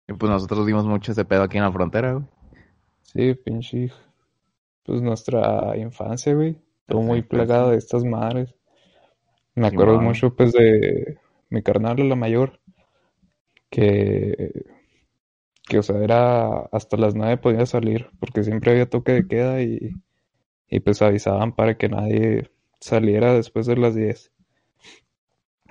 [0.08, 2.24] Y pues nosotros dimos mucho ese pedo aquí en la frontera, güey.
[3.02, 3.92] Sí, pinche.
[4.82, 6.56] Pues nuestra infancia, güey.
[6.80, 8.54] Estuvo muy plagada de estas madres.
[9.54, 11.18] Me acuerdo mucho, pues, de
[11.50, 12.60] mi carnal, la mayor.
[13.68, 14.79] Que
[15.70, 19.62] que, o sea, era hasta las nueve podía salir, porque siempre había toque de queda
[19.62, 19.94] y,
[20.68, 24.32] y pues avisaban para que nadie saliera después de las diez.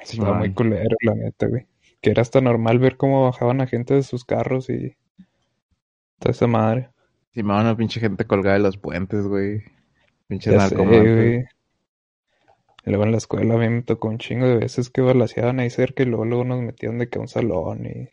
[0.02, 1.68] Estaba muy culero, la neta, güey.
[2.00, 4.96] Que era hasta normal ver cómo bajaban a gente de sus carros y
[6.18, 6.92] toda esa madre.
[7.34, 9.64] Sí, me una pinche gente colgada de los puentes, güey.
[10.28, 10.52] Pinche.
[12.86, 15.60] Y luego en la escuela a mí me tocó un chingo de veces que balaseaban
[15.60, 18.08] ahí cerca y luego, luego nos metían de que a un salón y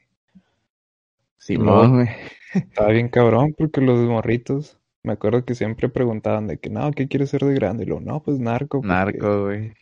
[1.38, 2.08] Simón, güey.
[2.54, 7.08] Estaba bien cabrón porque los morritos, me acuerdo que siempre preguntaban de que, no, ¿qué
[7.08, 7.84] quieres ser de grande?
[7.84, 8.80] Y luego, no, pues narco.
[8.82, 9.72] Narco, güey.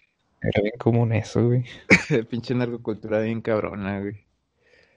[0.43, 1.65] Era bien común eso, güey.
[2.29, 4.27] Pinche narcocultura bien cabrona, güey.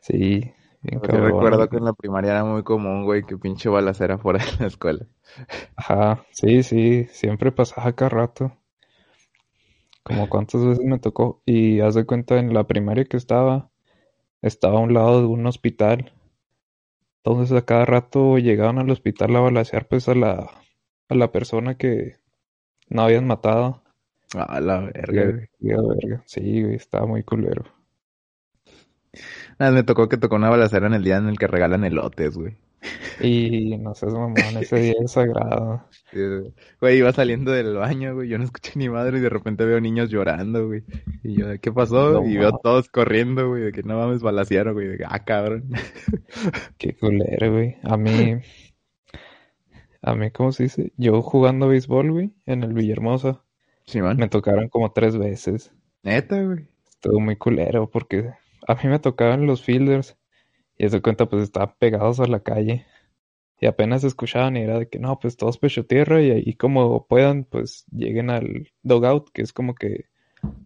[0.01, 1.21] Sí, bien cabrón.
[1.21, 4.51] Yo recuerdo que en la primaria era muy común, güey, que pinche balacera fuera de
[4.59, 5.05] la escuela.
[5.75, 8.57] Ajá, sí, sí, siempre pasaba cada rato.
[10.03, 11.41] Como cuántas veces me tocó.
[11.45, 13.69] Y haz de cuenta, en la primaria que estaba,
[14.41, 16.13] estaba a un lado de un hospital
[17.27, 20.49] entonces a cada rato llegaban al hospital a balasear pues a la,
[21.09, 22.15] a la persona que
[22.89, 23.83] no habían matado.
[24.33, 25.49] A la verga, güey.
[26.25, 27.65] Sí, güey, estaba muy culero.
[29.59, 32.37] Nada, me tocó que tocó una balacera en el día en el que regalan elotes,
[32.37, 32.57] güey.
[33.19, 35.83] Y no sé, mamón, ese día es sagrado.
[36.79, 39.81] güey, iba saliendo del baño, güey, yo no escuché ni madre y de repente veo
[39.81, 40.83] niños llorando, güey.
[41.23, 42.23] Y yo, ¿qué pasó?
[42.23, 44.87] y veo todos corriendo, güey, de que no mames, balasearon, güey.
[44.87, 45.69] De, ah, cabrón.
[46.77, 47.77] Qué culero, güey.
[47.83, 48.39] A mí,
[50.01, 50.93] a mí, ¿cómo se dice?
[50.97, 53.43] Yo jugando béisbol, güey, en el Villahermosa.
[53.85, 54.17] Sí, man.
[54.17, 55.71] Me tocaron como tres veces.
[56.03, 56.67] Neta, güey.
[56.89, 58.31] Estuvo muy culero porque
[58.67, 60.17] a mí me tocaban los fielders
[60.77, 62.85] y de cuenta, pues estaban pegados a la calle.
[63.59, 67.07] Y apenas escuchaban y era de que no, pues todos pecho tierra y ahí como
[67.07, 70.05] puedan, pues lleguen al dogout, que es como que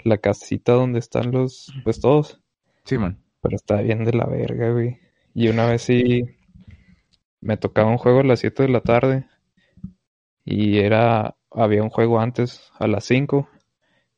[0.03, 2.41] la casita donde están los, pues todos.
[2.83, 3.23] Sí, man.
[3.41, 4.99] Pero está bien de la verga, güey.
[5.33, 6.25] Y una vez sí
[7.39, 9.25] me tocaba un juego a las 7 de la tarde
[10.43, 13.47] y era, había un juego antes a las 5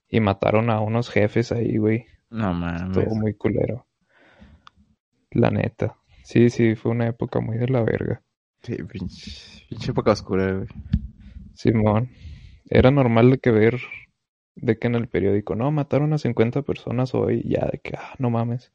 [0.09, 2.05] y mataron a unos jefes ahí, güey.
[2.31, 2.97] No mames.
[2.97, 3.85] Estuvo muy culero.
[5.33, 5.97] La neta.
[6.23, 8.21] Sí, sí, fue una época muy de la verga.
[8.61, 10.67] Sí, pinche, época oscura, güey.
[11.53, 12.09] Simón.
[12.69, 13.81] Era normal de que ver,
[14.55, 18.13] de que en el periódico, no, mataron a 50 personas hoy, ya de que, ah,
[18.19, 18.71] no mames.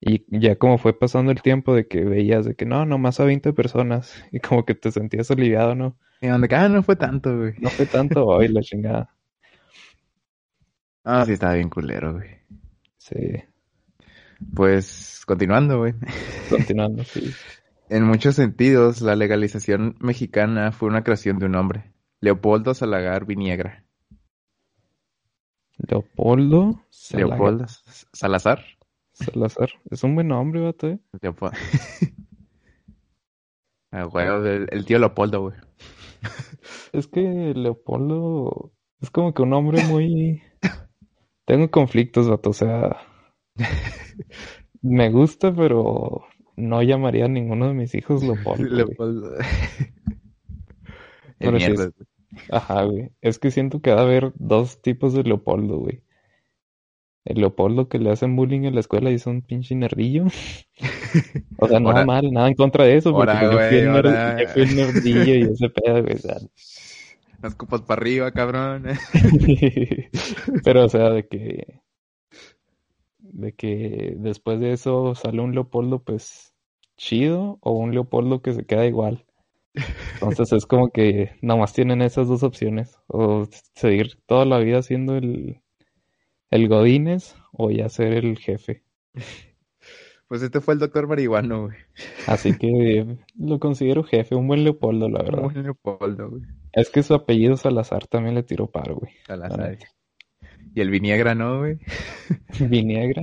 [0.00, 3.24] Y ya como fue pasando el tiempo de que veías de que no, nomás a
[3.24, 4.14] 20 personas.
[4.32, 5.98] Y como que te sentías aliviado, ¿no?
[6.20, 7.54] Y donde ah, no fue tanto, güey.
[7.58, 9.14] No fue tanto hoy, la chingada.
[11.02, 12.28] Ah, sí, estaba bien culero, güey.
[12.98, 13.16] Sí.
[14.54, 15.94] Pues continuando, güey.
[16.48, 17.30] Continuando, sí.
[17.90, 23.84] En muchos sentidos, la legalización mexicana fue una creación de un hombre, Leopoldo Salagar Viniegra.
[25.76, 27.66] Leopoldo Leopoldo
[28.12, 28.64] Salazar.
[29.12, 29.70] Salazar.
[29.90, 31.00] Es un buen nombre, vato, eh.
[31.20, 31.56] Leopoldo.
[33.90, 34.28] ah, güey,
[34.70, 35.56] el, tío Leopoldo, güey.
[36.92, 38.70] es que Leopoldo
[39.00, 40.44] es como que un hombre muy...
[41.44, 42.98] Tengo conflictos, vato, o sea...
[44.82, 46.22] Me gusta, pero
[46.56, 48.64] no llamaría a ninguno de mis hijos Leopoldo.
[48.74, 49.34] Leopoldo.
[52.50, 53.10] Ajá, güey.
[53.20, 56.02] Es que siento que va a haber dos tipos de Leopoldo, güey.
[57.24, 60.26] El Leopoldo que le hacen bullying en la escuela y es un pinche nerdillo.
[61.58, 64.40] O sea, nada Ahora- mal, nada en contra de eso, porque ahora, yo, fui nerd-
[64.42, 66.14] yo fui el nerdillo y ese pedo, güey.
[66.14, 66.36] o sea.
[67.42, 68.84] Las copas para arriba, cabrón.
[70.64, 71.80] Pero, o sea, de que.
[73.32, 76.54] De que después de eso sale un Leopoldo, pues
[76.96, 79.24] chido, o un Leopoldo que se queda igual.
[80.14, 82.98] Entonces es como que nomás tienen esas dos opciones.
[83.06, 85.60] O seguir toda la vida siendo el,
[86.50, 88.82] el Godínez, o ya ser el jefe.
[90.30, 91.76] Pues este fue el doctor marihuano, güey.
[92.28, 95.44] Así que lo considero jefe, un buen Leopoldo, la verdad.
[95.44, 96.42] Un Leopoldo, güey.
[96.72, 99.12] Es que su apellido Salazar también le tiró paro, güey.
[99.26, 99.76] Salazar.
[100.74, 101.78] Y el Viniegra, ¿no, güey?
[102.60, 103.22] Viniegra.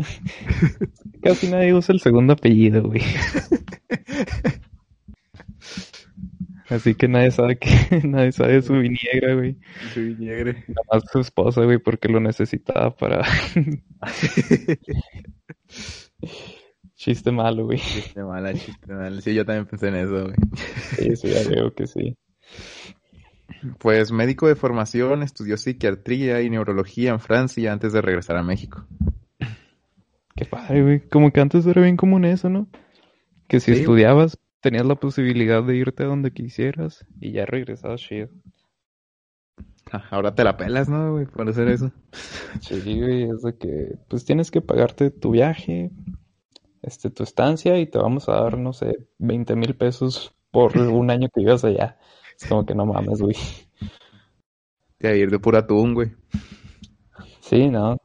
[1.21, 3.01] Casi nadie usa el segundo apellido, güey.
[6.69, 7.69] Así que nadie sabe que
[8.03, 9.57] nadie sabe su Viniegra, güey.
[9.93, 10.51] Su Viniegra.
[10.51, 13.23] Nada más su esposa, güey, porque lo necesitaba para
[16.95, 17.77] chiste malo, güey.
[17.77, 19.21] Chiste mala, chiste mala.
[19.21, 20.35] Sí, yo también pensé en eso, güey.
[20.97, 22.17] Sí, sí, ya veo que sí.
[23.79, 28.85] Pues médico de formación, estudió psiquiatría y neurología en Francia antes de regresar a México.
[30.35, 30.99] Qué padre, güey.
[31.09, 32.67] Como que antes era bien común eso, ¿no?
[33.47, 33.79] Que si Sí.
[33.81, 38.29] estudiabas, tenías la posibilidad de irte a donde quisieras y ya regresabas chido.
[39.91, 41.25] Ah, Ahora te la pelas, ¿no, güey?
[41.25, 41.91] Por hacer eso.
[42.59, 45.91] Sí, güey, es de que pues tienes que pagarte tu viaje,
[46.81, 51.09] este, tu estancia y te vamos a dar, no sé, 20 mil pesos por un
[51.09, 51.97] año que vivas allá.
[52.39, 53.35] Es como que no mames, güey.
[55.03, 56.11] A ir de pura atún, güey.
[57.41, 57.97] Sí, no.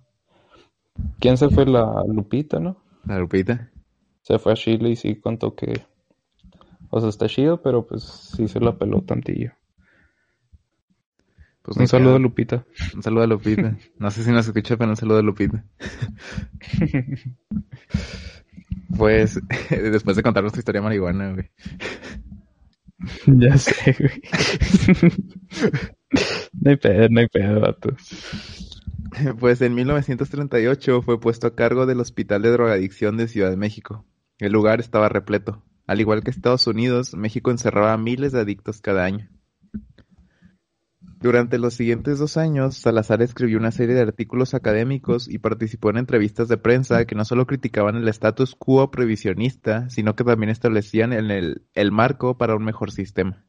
[1.21, 1.65] ¿Quién se fue?
[1.67, 2.77] La Lupita, ¿no?
[3.07, 3.71] La Lupita.
[4.21, 5.85] Se fue a Chile y sí contó que,
[6.91, 9.53] o sea, está chido, pero pues sí se la peló tantillo.
[11.63, 12.19] Pues Un saludo a.
[12.19, 12.67] Lupita.
[12.95, 13.77] Un saludo a Lupita.
[13.99, 15.65] No sé si nos escucha, pero un saludo a Lupita.
[18.97, 21.51] Pues, después de contar nuestra historia marihuana, güey.
[23.27, 24.23] Ya sé, güey.
[26.61, 27.91] No hay pedo, no hay pedo, vato.
[29.39, 34.07] Pues en 1938 fue puesto a cargo del Hospital de Drogadicción de Ciudad de México.
[34.39, 35.63] El lugar estaba repleto.
[35.87, 39.29] Al igual que Estados Unidos, México encerraba a miles de adictos cada año.
[41.23, 45.99] Durante los siguientes dos años, Salazar escribió una serie de artículos académicos y participó en
[45.99, 51.13] entrevistas de prensa que no solo criticaban el status quo previsionista, sino que también establecían
[51.13, 53.45] el, el, el marco para un mejor sistema.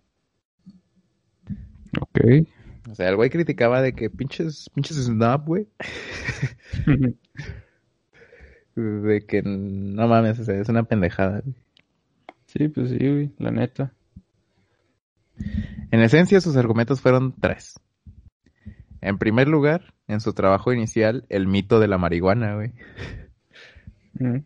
[2.00, 2.20] Ok.
[2.92, 5.68] O sea, el güey criticaba de que pinches, pinches snob, güey.
[8.76, 11.42] De que no mames, o sea, es una pendejada.
[11.42, 11.56] güey.
[12.48, 13.94] Sí, pues sí, güey, la neta.
[15.92, 17.80] En esencia, sus argumentos fueron tres.
[19.02, 22.72] En primer lugar, en su trabajo inicial, el mito de la marihuana, güey.
[24.14, 24.44] Mm.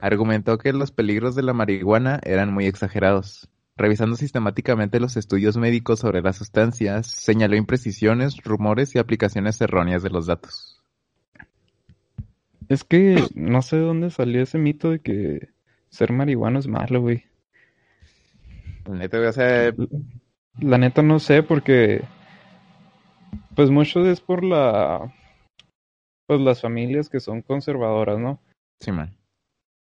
[0.00, 3.48] Argumentó que los peligros de la marihuana eran muy exagerados.
[3.76, 10.10] Revisando sistemáticamente los estudios médicos sobre las sustancias, señaló imprecisiones, rumores y aplicaciones erróneas de
[10.10, 10.82] los datos.
[12.68, 15.50] Es que no sé de dónde salió ese mito de que
[15.90, 17.24] ser marihuano es malo, güey.
[18.86, 19.72] La neta, o sea,
[20.60, 22.02] La neta no sé porque
[23.54, 25.12] pues mucho es por la
[26.26, 28.40] pues las familias que son conservadoras, ¿no?
[28.80, 29.16] sí, man.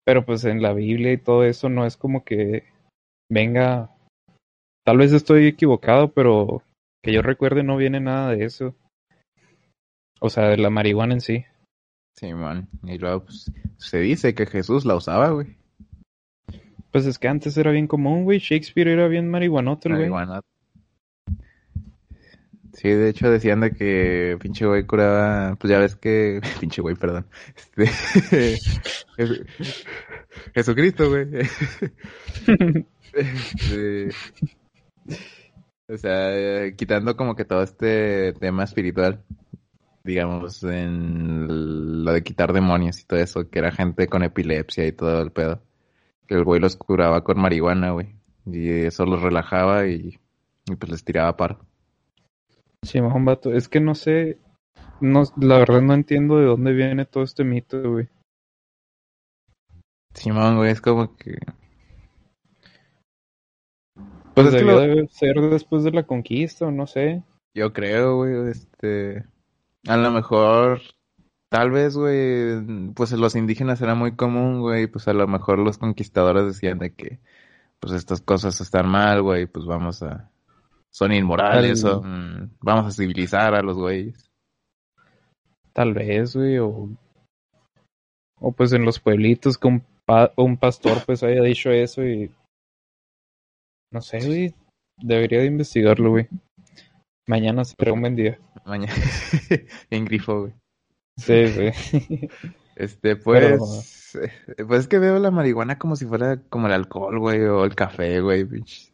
[0.04, 2.64] Pero pues en la Biblia y todo eso no es como que
[3.30, 3.92] venga
[4.84, 6.64] tal vez estoy equivocado, pero
[7.04, 8.76] que yo recuerde no viene nada de eso.
[10.20, 11.46] O sea, de la marihuana en sí.
[12.16, 12.70] Sí, man.
[12.84, 15.58] Y luego, pues, se dice que Jesús la usaba, güey.
[16.92, 18.40] Pues es que antes era bien común, güey.
[18.40, 20.10] Shakespeare era bien marihuanote, güey.
[22.74, 26.96] Sí, de hecho decían de que pinche güey curaba, pues ya ves que, pinche güey,
[26.96, 27.86] perdón, este,
[29.18, 29.46] Jesu-
[30.56, 31.28] Jesucristo, güey.
[33.14, 34.10] Este,
[35.90, 39.22] o sea, quitando como que todo este tema espiritual,
[40.06, 44.94] digamos, en lo de quitar demonios y todo eso, que era gente con epilepsia y
[44.94, 45.62] todo el pedo,
[46.32, 48.16] que el güey los curaba con marihuana, güey,
[48.46, 50.18] y eso los relajaba y,
[50.66, 51.60] y pues les tiraba paro.
[52.84, 53.52] Sí, un vato.
[53.54, 54.40] Es que no sé.
[55.02, 58.08] No, la verdad no entiendo de dónde viene todo este mito, güey.
[60.14, 61.38] Simón, güey, es como que...
[64.34, 67.24] Pues, Pues es que debió lo- de ser después de la conquista, o no sé.
[67.54, 69.26] Yo creo, güey, este...
[69.88, 70.80] A lo mejor...
[71.52, 75.78] Tal vez, güey, pues los indígenas era muy común, güey, pues a lo mejor los
[75.78, 77.20] conquistadores decían de que,
[77.82, 80.32] pues estas cosas están mal, güey, pues vamos a,
[80.92, 84.32] son inmorales, Al- son- vamos a civilizar a los güeyes.
[85.74, 86.90] Tal vez, güey, o,
[88.40, 92.32] o pues en los pueblitos que un, pa- un pastor pues haya dicho eso y
[93.92, 94.56] no sé, güey,
[94.98, 96.30] debería de investigarlo, güey.
[97.28, 98.40] Mañana será un buen día.
[98.66, 98.94] Mañana
[99.90, 100.54] en grifo, güey.
[101.22, 102.30] Sí, sí.
[102.74, 104.32] Este, pues, eh,
[104.66, 107.76] pues es que veo la marihuana como si fuera como el alcohol, güey, o el
[107.76, 108.92] café, güey, pinche.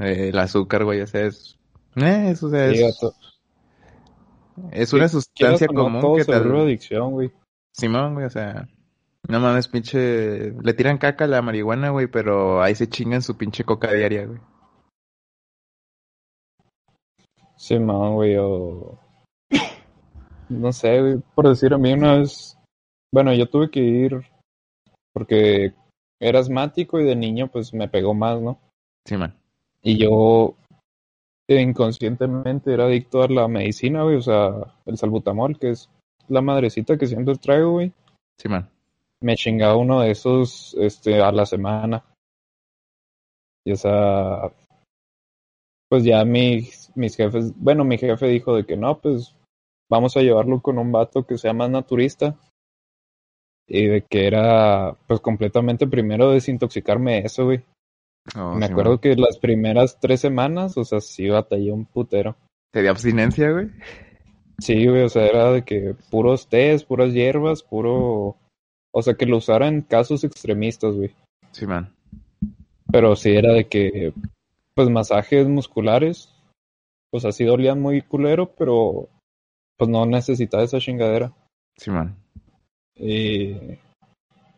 [0.00, 1.60] Eh, el azúcar, güey, o sea, es,
[1.94, 2.98] eh, eso, o sea, es,
[4.72, 7.30] es una sustancia común todo que te, adicción, güey.
[7.72, 8.66] Simón, güey, o sea,
[9.28, 13.36] no mames, pinche, le tiran caca a la marihuana, güey, pero ahí se chingan su
[13.36, 14.40] pinche coca diaria, güey.
[17.56, 19.03] Sí, man, güey, o...
[20.48, 22.58] No sé, güey, por decir a mí una vez...
[23.12, 24.26] Bueno, yo tuve que ir
[25.12, 25.72] porque
[26.20, 28.58] era asmático y de niño pues me pegó más, ¿no?
[29.06, 29.34] Sí, man.
[29.82, 30.56] Y yo
[31.48, 34.50] inconscientemente era adicto a la medicina, güey, o sea,
[34.86, 35.90] el salbutamol, que es
[36.28, 37.92] la madrecita que siempre traigo, güey.
[38.38, 38.68] Sí, man.
[39.20, 42.04] Me chingaba uno de esos este, a la semana.
[43.64, 44.52] Y o sea,
[45.88, 49.34] pues ya mis, mis jefes, bueno, mi jefe dijo de que no, pues
[49.94, 52.36] vamos a llevarlo con un vato que sea más naturista.
[53.66, 57.62] Y de que era, pues completamente primero desintoxicarme de eso, güey.
[58.36, 58.98] Oh, Me sí, acuerdo man.
[58.98, 62.36] que las primeras tres semanas, o sea, sí batallé un putero.
[62.72, 63.70] ¿Te dio abstinencia, güey?
[64.58, 68.36] Sí, güey, o sea, era de que puros tés, puras hierbas, puro...
[68.92, 71.14] O sea, que lo usara en casos extremistas, güey.
[71.52, 71.92] Sí, man.
[72.92, 74.12] Pero sí era de que,
[74.74, 76.32] pues, masajes musculares,
[77.10, 79.08] pues así dolían muy culero, pero
[79.76, 81.32] pues no necesitaba esa chingadera.
[81.76, 82.16] Sí, man.
[82.96, 83.56] Y,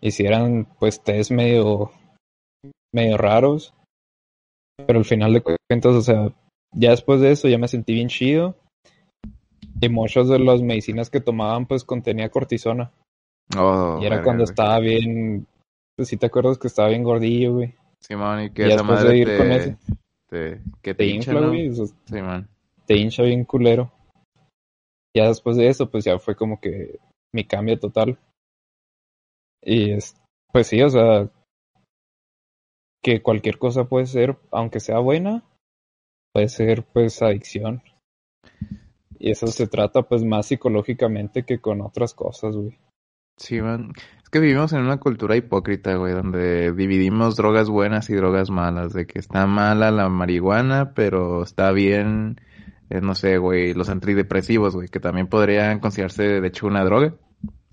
[0.01, 1.91] y si eran, pues, tés medio,
[2.93, 3.73] medio raros.
[4.87, 6.33] Pero al final de cuentas, o sea,
[6.73, 8.57] ya después de eso ya me sentí bien chido.
[9.81, 12.93] Y muchas de las medicinas que tomaban, pues, contenía cortisona.
[13.57, 14.51] Oh, y era verga, cuando güey.
[14.51, 15.47] estaba bien,
[15.97, 17.75] pues si te acuerdas que estaba bien gordillo, güey.
[18.01, 19.77] Simón, y que Y esa después de madre ir te, con eso.
[20.29, 21.49] te, que Te te hincha, infla, ¿no?
[21.49, 22.49] güey, sea, Simón.
[22.87, 23.93] te hincha bien culero.
[25.17, 26.99] Ya después de eso, pues ya fue como que
[27.33, 28.19] mi cambio total.
[29.63, 30.15] Y es,
[30.53, 31.31] pues sí, o sea,
[33.03, 35.43] que cualquier cosa puede ser, aunque sea buena,
[36.35, 37.83] puede ser pues adicción.
[39.19, 42.79] Y eso se trata pues más psicológicamente que con otras cosas, güey.
[43.39, 43.93] Sí, man.
[44.23, 48.93] Es que vivimos en una cultura hipócrita, güey, donde dividimos drogas buenas y drogas malas.
[48.93, 52.39] De que está mala la marihuana, pero está bien,
[52.91, 57.15] eh, no sé, güey, los antidepresivos, güey, que también podrían considerarse de hecho una droga.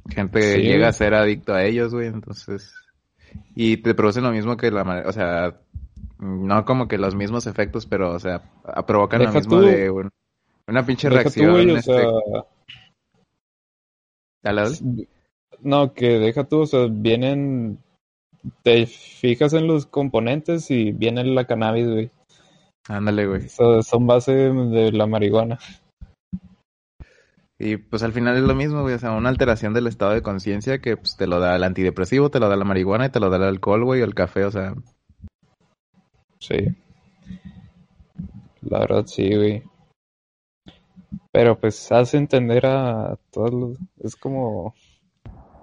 [0.09, 2.73] Gente Sí, llega a ser adicto a ellos, güey, entonces...
[3.55, 5.03] Y te producen lo mismo que la...
[5.07, 5.59] O sea,
[6.19, 8.43] no como que los mismos efectos, pero, o sea,
[8.85, 10.09] provocan lo mismo tú- de un-
[10.67, 11.51] una pinche tú, reacción.
[11.51, 12.07] güey, o este, sea,
[14.43, 15.07] ¿Dale, dale?
[15.61, 17.79] No, que deja tú, o sea, vienen,
[18.63, 22.11] te fijas en los componentes y viene la cannabis, güey.
[22.89, 23.47] Ándale, güey.
[23.49, 25.59] Son base de la marihuana.
[27.59, 30.21] Y pues al final es lo mismo, güey, o sea, una alteración del estado de
[30.21, 33.21] conciencia que pues, te lo da el antidepresivo, te lo da la marihuana y te
[33.21, 34.73] lo da el alcohol, güey, o el café, o sea,
[36.43, 36.57] Sí.
[38.63, 39.63] La verdad, sí, güey.
[41.31, 43.77] Pero pues hace entender a todos los...
[44.03, 44.75] Es como...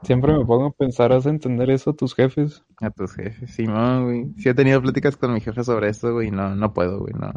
[0.03, 2.65] Siempre me pongo a pensar, ¿hace entender eso a tus jefes?
[2.81, 3.51] a tus jefes.
[3.55, 4.33] Sí, no, güey.
[4.39, 7.33] Sí he tenido pláticas con mi jefe sobre esto, güey, no, no puedo, güey, no.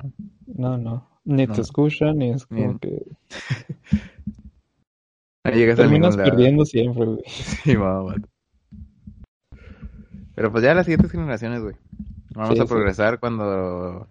[0.48, 1.10] No, no.
[1.26, 1.54] Ni No.
[1.54, 3.02] te escuchan, ni es como que...
[5.46, 7.22] No llegas a Terminas perdiendo siempre, güey.
[7.28, 8.22] Sí, vato.
[10.36, 11.76] Pero pues ya las siguientes generaciones, güey.
[12.34, 12.70] Vamos Sí, a sí.
[12.70, 14.08] progresar cuando,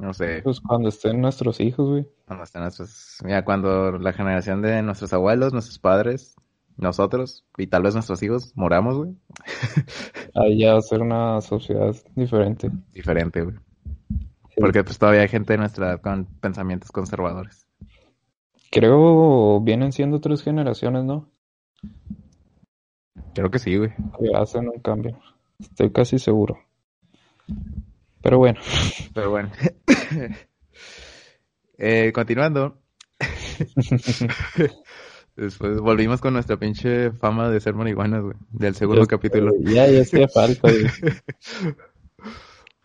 [0.00, 2.06] no sé, Pues cuando estén nuestros hijos, güey.
[2.26, 6.34] cuando estén nuestros, mira, cuando la generación de nuestros abuelos, nuestros padres,
[6.76, 9.16] nosotros y tal vez nuestros hijos moramos, güey.
[10.34, 12.70] Ahí ya va a ser una sociedad diferente.
[12.92, 13.56] Diferente, güey.
[14.48, 14.60] Sí.
[14.60, 17.66] Porque pues todavía hay gente de nuestra edad con pensamientos conservadores.
[18.70, 21.30] Creo vienen siendo tres generaciones, ¿no?
[23.34, 23.90] Creo que sí, güey.
[24.18, 25.18] Que hacen un cambio.
[25.58, 26.58] Estoy casi seguro.
[28.22, 28.60] Pero bueno,
[29.14, 29.50] Pero bueno.
[31.78, 32.78] eh, continuando.
[35.36, 38.36] Después volvimos con nuestra pinche fama de ser marihuanas, güey.
[38.50, 39.52] Del segundo capítulo.
[39.60, 40.86] Ya, ya hacía falta, güey.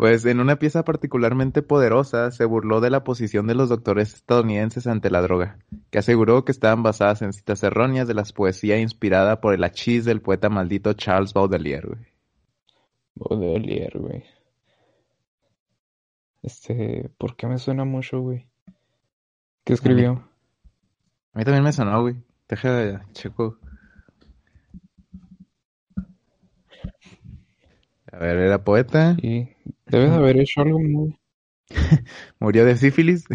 [0.02, 4.88] Pues en una pieza particularmente poderosa se burló de la posición de los doctores estadounidenses
[4.88, 5.60] ante la droga,
[5.92, 10.04] que aseguró que estaban basadas en citas erróneas de la poesía inspirada por el hachís
[10.04, 12.02] del poeta maldito Charles Baudelaire, güey.
[13.14, 14.24] Baudelaire, güey.
[16.42, 18.48] Este, ¿por qué me suena mucho, güey?
[19.64, 20.28] ¿Qué escribió?
[21.34, 22.16] A mí también me sonó, güey.
[22.52, 23.58] Deja de checo.
[28.12, 29.16] A ver, era poeta.
[29.22, 29.50] Sí,
[29.88, 31.18] debe de haber hecho algo muy...
[32.40, 33.26] Murió de sífilis.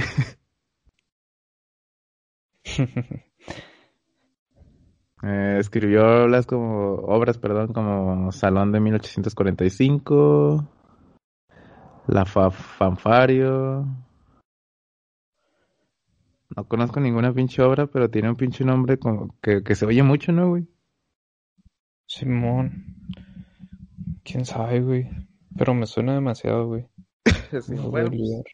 [5.23, 10.69] Eh, escribió obras como, obras, perdón, como Salón de 1845,
[12.09, 13.85] La Fa- Fanfario.
[16.57, 20.03] No conozco ninguna pinche obra, pero tiene un pinche nombre como que, que se oye
[20.03, 20.67] mucho, ¿no, güey?
[22.07, 22.97] Simón.
[24.25, 25.11] ¿Quién sabe, güey?
[25.57, 26.87] Pero me suena demasiado, güey.
[27.69, 28.45] No voy a olvidar.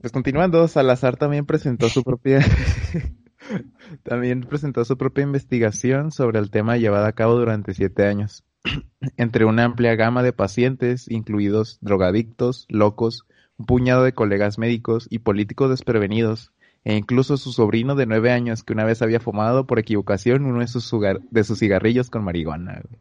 [0.00, 2.40] Pues continuando, Salazar también presentó su propia
[4.02, 8.44] también presentó su propia investigación sobre el tema llevada a cabo durante siete años,
[9.18, 13.26] entre una amplia gama de pacientes, incluidos drogadictos, locos,
[13.60, 16.50] un puñado de colegas médicos y políticos desprevenidos,
[16.82, 20.60] e incluso su sobrino de nueve años que una vez había fumado por equivocación uno
[20.60, 20.90] de sus,
[21.30, 22.80] de sus cigarrillos con marihuana.
[22.88, 22.98] güey.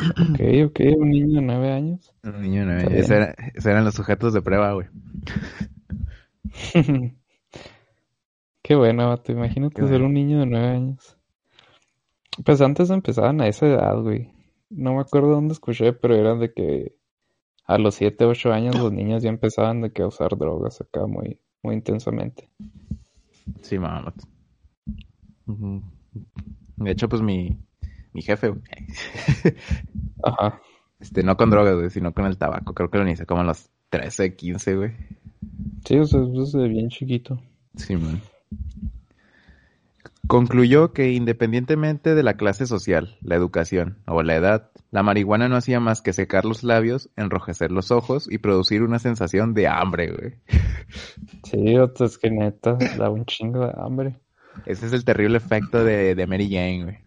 [0.00, 0.40] Ok,
[0.70, 2.12] ok, un niño de nueve años.
[2.22, 3.10] Un niño de nueve años.
[3.10, 4.86] era- esos eran los sujetos de prueba, güey.
[8.62, 9.32] Qué bueno, vato.
[9.32, 10.06] Imagínate Qué ser bueno.
[10.06, 11.18] un niño de nueve años.
[12.44, 14.33] Pues antes empezaban a esa edad, güey.
[14.70, 16.96] No me acuerdo dónde escuché, pero eran de que
[17.66, 21.06] a los siete, ocho años los niños ya empezaban de que a usar drogas acá
[21.06, 22.50] muy, muy intensamente.
[23.62, 24.12] Sí, mamá.
[26.76, 27.58] De hecho, pues mi,
[28.12, 28.62] mi jefe, güey,
[30.22, 30.60] Ajá.
[31.00, 32.74] este, no con drogas, güey, sino con el tabaco.
[32.74, 34.92] Creo que lo inicié como a los 13, 15, güey.
[35.84, 37.40] Sí, o sea, desde bien chiquito.
[37.76, 38.20] Sí, man.
[40.26, 45.56] Concluyó que independientemente de la clase social, la educación o la edad, la marihuana no
[45.56, 50.12] hacía más que secar los labios, enrojecer los ojos y producir una sensación de hambre,
[50.12, 50.34] güey.
[51.44, 54.16] Sí, es que neta, da un chingo de hambre.
[54.66, 56.98] Ese es el terrible efecto de, de Mary Jane, güey.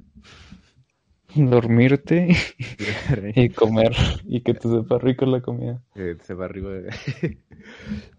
[1.49, 2.35] Dormirte
[3.35, 3.95] y comer
[4.25, 5.81] y que te sepa rico la comida.
[5.93, 7.37] Que se va arriba, güey.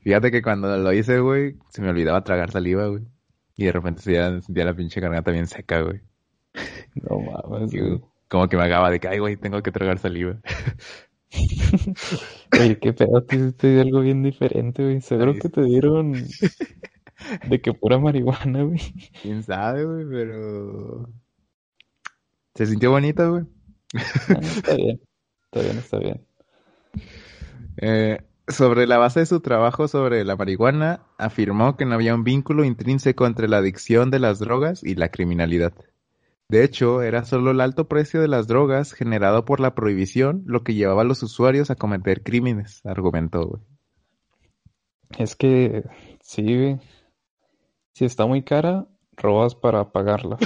[0.01, 3.03] Fíjate que cuando lo hice, güey, se me olvidaba tragar saliva, güey.
[3.59, 6.01] Y de repente sentía, sentía la pinche garganta bien seca, güey.
[6.95, 8.01] No mames, güey.
[8.29, 10.39] Como que me acaba de que, ay, güey, tengo que tragar saliva.
[12.53, 15.01] Oye, qué pedo, te, te dio algo bien diferente, güey.
[15.01, 16.13] Seguro que te dieron
[17.49, 18.79] de que pura marihuana, güey.
[19.23, 21.09] Quién sabe, güey, pero...
[22.55, 23.45] Se sintió bonito, güey.
[24.29, 25.01] Ah, está bien,
[25.47, 26.25] está bien, está bien.
[27.81, 32.25] Eh, sobre la base de su trabajo sobre la marihuana, afirmó que no había un
[32.25, 35.73] vínculo intrínseco entre la adicción de las drogas y la criminalidad.
[36.49, 40.65] De hecho, era solo el alto precio de las drogas generado por la prohibición lo
[40.65, 43.61] que llevaba a los usuarios a cometer crímenes, argumentó.
[45.19, 45.85] Es que,
[46.23, 46.79] sí.
[47.93, 48.87] Si está muy cara,
[49.17, 50.39] robas para pagarla.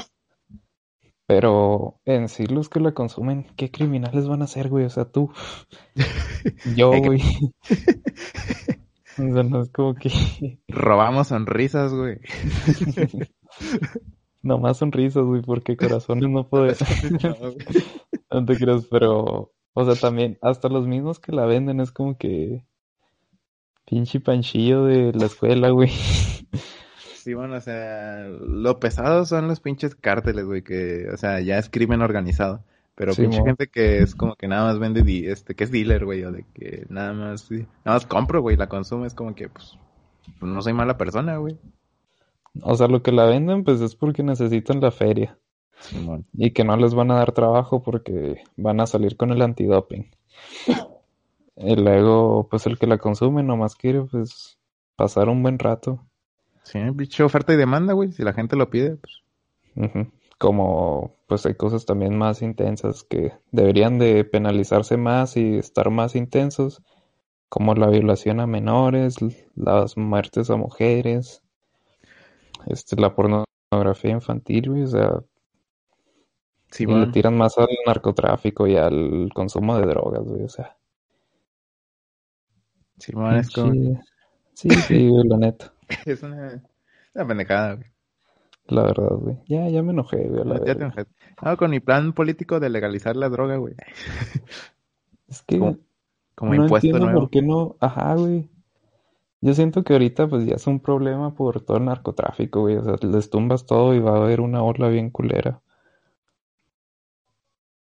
[1.26, 4.84] Pero en sí los que la consumen, ¿qué criminales van a ser, güey?
[4.84, 5.32] O sea, tú.
[6.76, 7.20] Yo, güey.
[9.18, 10.10] O sea, no es como que
[10.68, 12.18] Robamos sonrisas, güey.
[14.42, 16.78] nomás sonrisas, güey, porque corazones no podemos.
[18.30, 22.16] No te creas, pero, o sea, también, hasta los mismos que la venden es como
[22.16, 22.64] que
[23.84, 25.90] pinche panchillo de la escuela, güey.
[27.22, 31.56] Sí, bueno, o sea, lo pesado son los pinches cárteles, güey, que, o sea, ya
[31.56, 32.64] es crimen organizado.
[32.96, 33.44] Pero Sí, pinche mo.
[33.44, 36.32] gente que es como que nada más vende, di- este, que es dealer, güey, o
[36.32, 39.78] de que nada más, sí, nada más compro, güey, la consumo, es como que, pues,
[40.40, 41.56] no soy mala persona, güey.
[42.60, 45.38] O sea, lo que la venden, pues es porque necesitan la feria
[46.34, 50.10] y que no les van a dar trabajo porque van a salir con el antidoping.
[51.56, 54.58] Y luego, pues el que la consume nomás quiere, pues,
[54.96, 56.00] pasar un buen rato.
[56.62, 59.22] Sí, pinche oferta y demanda, güey, si la gente lo pide, pues.
[60.38, 66.16] Como, pues hay cosas también más intensas que deberían de penalizarse más y estar más
[66.16, 66.82] intensos,
[67.48, 69.16] como la violación a menores,
[69.54, 71.42] las muertes a mujeres,
[72.66, 75.22] este, la pornografía infantil, güey, o sea,
[76.86, 77.12] y le Simón.
[77.12, 80.76] tiran más al narcotráfico y al consumo de drogas, güey, o sea,
[82.98, 84.02] Simón es como,
[84.54, 85.72] sí, sí, güey, la neta,
[86.06, 86.62] es una,
[87.14, 87.90] una pendejada, güey.
[88.66, 91.12] la verdad, güey, ya, ya me enojé, güey, la Ya te enojaste.
[91.40, 93.74] No, con mi plan político de legalizar la droga, güey.
[95.28, 95.78] Es que Como,
[96.34, 97.20] como no impuesto entiendo nuevo.
[97.20, 98.50] por qué no, ajá, güey.
[99.42, 102.76] Yo siento que ahorita pues ya es un problema por todo el narcotráfico, güey.
[102.76, 105.62] O sea, les tumbas todo y va a haber una ola bien culera.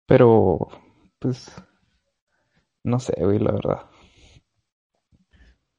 [0.06, 0.68] Pero
[1.18, 1.50] pues,
[2.84, 3.86] no sé, güey, la verdad.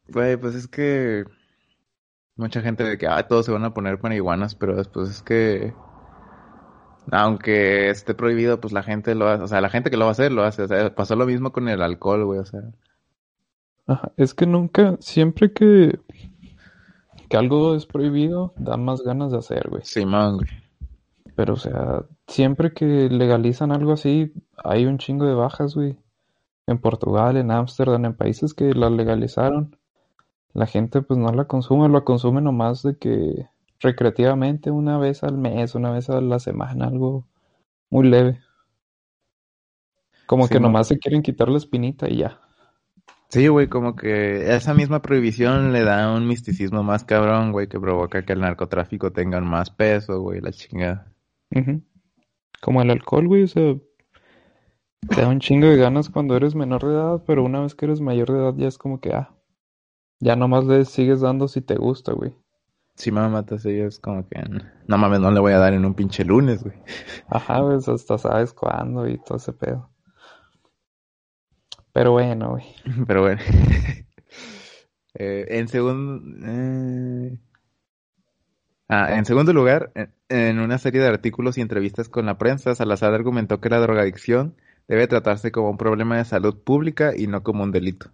[0.07, 1.25] Güey, pues es que
[2.41, 5.73] mucha gente de que, ah, todos se van a poner marihuanas, pero después es que,
[7.11, 10.09] aunque esté prohibido, pues la gente lo hace, o sea, la gente que lo va
[10.09, 12.61] a hacer lo hace, o sea, pasó lo mismo con el alcohol, güey, o sea.
[13.87, 15.99] Ajá, es que nunca, siempre que,
[17.29, 19.83] que algo es prohibido, da más ganas de hacer, güey.
[19.85, 20.49] Simón, güey.
[21.35, 25.97] Pero, o sea, siempre que legalizan algo así, hay un chingo de bajas, güey.
[26.67, 29.77] En Portugal, en Ámsterdam, en países que la legalizaron,
[30.53, 33.47] la gente pues no la consume, la consume nomás de que
[33.79, 37.27] recreativamente una vez al mes, una vez a la semana, algo
[37.89, 38.39] muy leve.
[40.25, 42.39] Como Sí, que nomás se quieren quitar la espinita y ya.
[43.29, 47.79] Sí, güey, como que esa misma prohibición le da un misticismo más cabrón, güey, que
[47.79, 51.13] provoca que el narcotráfico tenga más peso, güey, la chingada.
[52.61, 53.75] Como el alcohol, güey, o sea,
[55.07, 57.85] te da un chingo de ganas cuando eres menor de edad, pero una vez que
[57.85, 59.33] eres mayor de edad ya es como que, ah,
[60.21, 62.33] ya nomás le sigues dando si te gusta, güey.
[62.95, 64.41] Si me matas ella es como que,
[64.87, 66.75] no mames, no le voy a dar en un pinche lunes, güey.
[67.27, 69.89] Ajá, güey, hasta sabes cuándo y todo ese pedo.
[71.93, 72.65] Pero bueno, güey.
[73.07, 73.41] Pero bueno.
[75.13, 76.21] Eh, en segundo...
[76.47, 77.37] eh,
[78.87, 82.75] Ah, en segundo lugar, en, en una serie de artículos y entrevistas con la prensa,
[82.75, 84.55] Salazar argumentó que la drogadicción
[84.87, 88.11] debe tratarse como un problema de salud pública y no como un delito.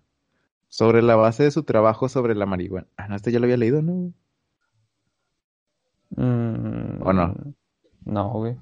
[0.69, 2.87] Sobre la base de su trabajo sobre la marihuana.
[2.97, 4.13] Ah, no, este ya lo había leído, ¿no?
[6.11, 7.35] Mm, ¿O no?
[8.05, 8.57] No, güey.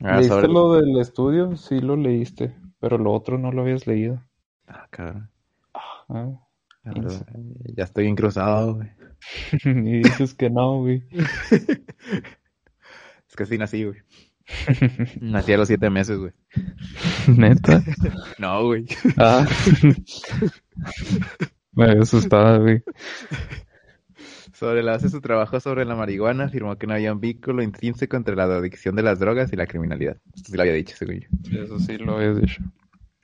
[0.00, 1.56] Ah, ¿Leíste sobre- lo del estudio?
[1.56, 4.22] Sí lo leíste, pero lo otro no lo habías leído.
[4.66, 5.30] Ah, cabrón.
[5.74, 6.30] Ah,
[6.84, 7.24] Ins-
[7.74, 8.90] Ya estoy encruzado, güey.
[9.64, 11.02] y dices que no, güey.
[13.28, 13.98] Es que sí nací, güey.
[15.20, 16.32] Nací a los siete meses, güey.
[17.36, 17.82] Neta.
[18.38, 18.86] No, güey.
[19.16, 19.46] Ah.
[21.72, 22.82] Me había asustado, güey.
[24.52, 27.62] Sobre la base de su trabajo sobre la marihuana, afirmó que no había un vínculo
[27.62, 30.16] intrínseco entre la adicción de las drogas y la criminalidad.
[30.34, 31.28] Esto sí lo había dicho, según yo.
[31.62, 32.62] Eso sí lo habías dicho.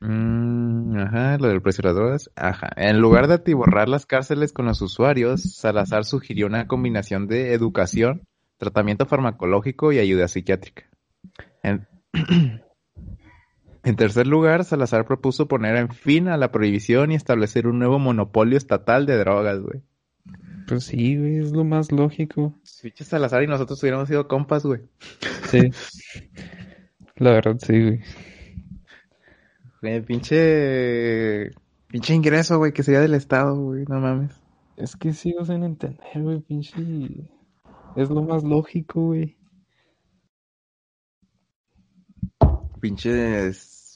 [0.01, 2.31] Mm, ajá, lo del precio de las drogas.
[2.37, 2.71] Ajá.
[2.77, 8.27] En lugar de atiborrar las cárceles con los usuarios, Salazar sugirió una combinación de educación,
[8.59, 10.92] tratamiento farmacológico y ayuda psiquiátrica.
[11.63, 11.87] En,
[13.85, 17.99] en tercer lugar, Salazar propuso poner en fin a la prohibición y establecer un nuevo
[17.99, 19.83] monopolio estatal de drogas, güey.
[20.69, 22.55] Pues sí, güey, es lo más lógico.
[22.83, 24.83] Pinche Salazar y nosotros hubiéramos sido compas, güey.
[25.51, 25.71] Sí.
[27.17, 28.01] La verdad, sí, güey.
[29.81, 31.51] Güey, pinche...
[31.89, 34.33] Pinche ingreso, güey, que sería del Estado, güey, no mames.
[34.77, 37.29] Es que sigo sin entender, güey, pinche.
[37.97, 39.37] Es lo más lógico, güey.
[42.83, 43.95] Pinches...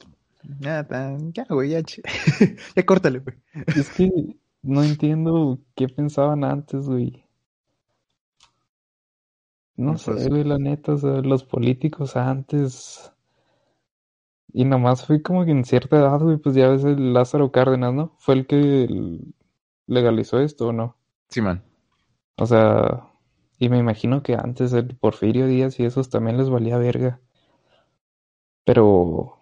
[0.60, 1.32] Ya, tan...
[1.32, 1.82] ya, güey, ya,
[2.76, 3.36] ya córtale, güey.
[3.76, 4.10] Es que
[4.62, 7.24] no entiendo qué pensaban antes, güey.
[9.76, 13.12] No No, sé, pues- güey, la neta, o sea, los políticos antes.
[14.52, 17.92] Y nomás fue como que en cierta edad, güey, pues ya ves el Lázaro Cárdenas,
[17.92, 18.14] ¿no?
[18.18, 19.18] Fue el que
[19.86, 20.96] legalizó esto, ¿o no?
[21.28, 21.62] Sí, man.
[22.38, 23.10] O sea,
[23.58, 27.20] y me imagino que antes el Porfirio Díaz y esos también les valía verga.
[28.66, 29.38] Pero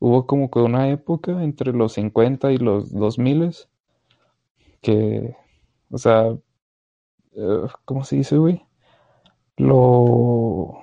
[0.00, 3.52] hubo como que una época entre los 50 y los 2000
[4.82, 5.36] que,
[5.90, 6.36] o sea,
[7.32, 8.66] eh, ¿cómo se dice, güey?
[9.56, 10.78] Lo,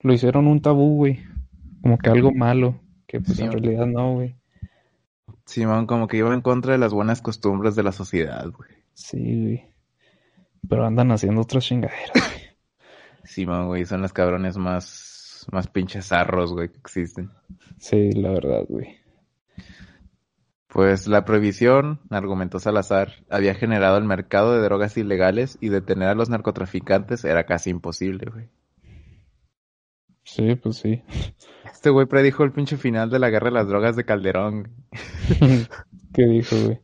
[0.00, 1.20] lo hicieron un tabú, güey.
[1.82, 3.60] Como que algo malo, que pues Sí, en güey.
[3.60, 4.36] realidad no, güey.
[5.46, 8.70] Simón, como que iba en contra de las buenas costumbres de la sociedad, güey.
[8.94, 9.66] Sí, güey.
[10.68, 12.10] Pero andan haciendo otras chingaderas.
[13.24, 14.84] Simón, güey, son los cabrones más,
[15.52, 17.30] más pinches zarros, güey, que existen.
[17.78, 18.96] Sí, la verdad, güey.
[20.68, 26.14] Pues la prohibición, argumentó Salazar, había generado el mercado de drogas ilegales y detener a
[26.14, 28.48] los narcotraficantes era casi imposible, güey.
[30.24, 31.02] Sí, pues sí.
[31.72, 34.70] Este güey predijo el pinche final de la guerra de las drogas de Calderón.
[36.12, 36.80] ¿Qué dijo, güey?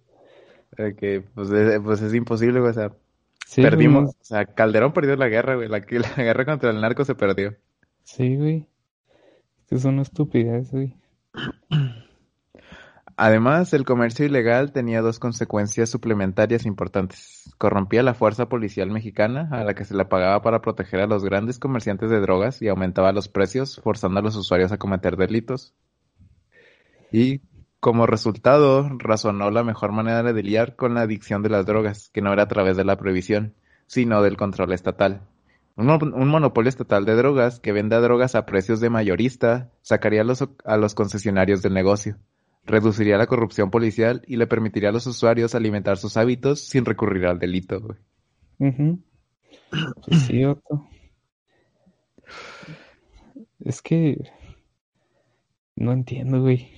[0.97, 2.71] Que pues es, pues es imposible, güey.
[2.71, 2.93] O sea,
[3.47, 4.05] Sí, perdimos.
[4.05, 4.15] güey.
[4.21, 5.69] O sea, Calderón perdió la guerra, güey.
[5.69, 7.57] La, la guerra contra el narco se perdió.
[8.05, 8.67] Sí, güey.
[9.61, 10.03] Es que es una
[10.71, 10.97] güey.
[13.17, 17.55] Además, el comercio ilegal tenía dos consecuencias suplementarias importantes.
[17.59, 21.25] Corrompía la fuerza policial mexicana, a la que se le pagaba para proteger a los
[21.25, 25.75] grandes comerciantes de drogas y aumentaba los precios, forzando a los usuarios a cometer delitos.
[27.13, 27.43] Y
[27.81, 32.23] como resultado, razonó la mejor manera de lidiar con la adicción de las drogas, que
[32.23, 33.55] no era a través de la prohibición,
[33.87, 35.29] sino del control estatal.
[35.77, 40.21] Un, mon- un monopolio estatal de drogas que venda drogas a precios de mayorista sacaría
[40.21, 42.19] a los, a los concesionarios del negocio,
[42.67, 47.27] reduciría la corrupción policial y le permitiría a los usuarios alimentar sus hábitos sin recurrir
[47.27, 47.99] al delito, güey.
[50.45, 50.87] Otto.
[53.65, 54.19] Es que
[55.77, 56.71] no entiendo, güey.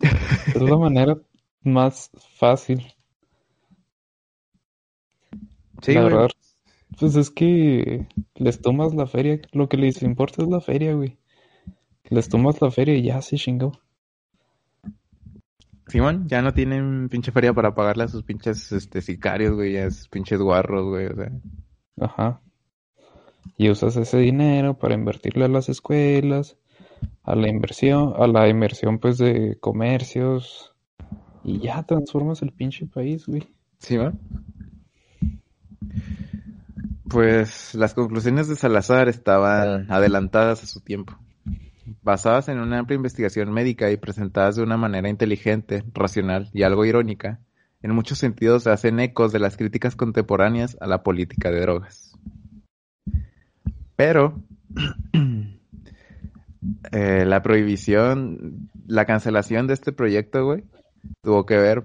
[0.00, 1.18] Es la manera
[1.62, 2.82] más fácil.
[5.82, 6.12] Sí, la güey.
[6.14, 6.30] verdad.
[6.98, 9.40] Pues es que les tomas la feria.
[9.52, 11.18] Lo que les importa es la feria, güey.
[12.10, 13.72] Les tomas la feria y ya se chingó.
[15.88, 19.90] Simón, ya no tienen pinche feria para pagarle a sus pinches este, sicarios, güey, a
[19.90, 21.32] sus pinches guarros, güey, o sea.
[22.00, 22.40] Ajá.
[23.56, 26.56] Y usas ese dinero para invertirle a las escuelas,
[27.22, 30.74] a la inversión, a la inversión pues de comercios.
[31.42, 33.46] Y ya transformas el pinche país, güey.
[33.78, 34.18] Simón.
[37.14, 41.16] Pues las conclusiones de Salazar estaban adelantadas a su tiempo.
[42.02, 46.84] Basadas en una amplia investigación médica y presentadas de una manera inteligente, racional y algo
[46.84, 47.38] irónica,
[47.82, 52.18] en muchos sentidos hacen ecos de las críticas contemporáneas a la política de drogas.
[53.94, 54.42] Pero
[56.90, 60.64] eh, la prohibición, la cancelación de este proyecto, güey,
[61.22, 61.84] tuvo que ver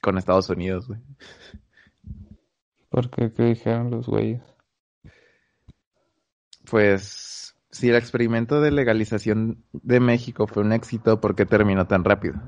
[0.00, 1.00] con Estados Unidos, güey.
[2.88, 4.42] Porque, ¿qué dijeron los güeyes?
[6.70, 12.04] Pues si el experimento de legalización de México fue un éxito, ¿por qué terminó tan
[12.04, 12.40] rápido?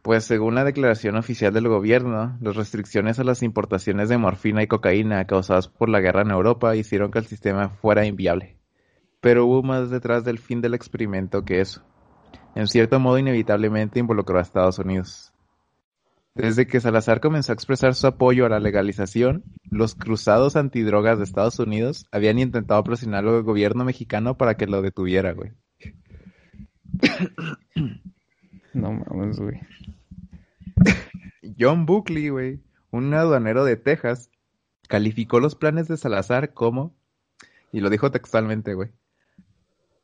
[0.00, 4.68] Pues según la declaración oficial del gobierno, las restricciones a las importaciones de morfina y
[4.68, 8.56] cocaína causadas por la guerra en Europa hicieron que el sistema fuera inviable.
[9.20, 11.82] Pero hubo más detrás del fin del experimento que eso.
[12.54, 15.34] En cierto modo inevitablemente involucró a Estados Unidos.
[16.36, 21.24] Desde que Salazar comenzó a expresar su apoyo a la legalización, los cruzados antidrogas de
[21.24, 25.52] Estados Unidos habían intentado presionar al gobierno mexicano para que lo detuviera, güey.
[28.74, 29.58] No mames, güey.
[31.58, 32.60] John Buckley, güey,
[32.90, 34.28] un aduanero de Texas,
[34.86, 36.94] calificó los planes de Salazar como,
[37.72, 38.90] y lo dijo textualmente, güey,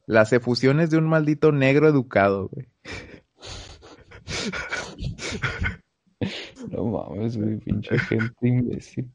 [0.07, 2.66] las efusiones de un maldito negro educado, güey.
[6.71, 9.11] No mames, güey, pinche gente imbécil.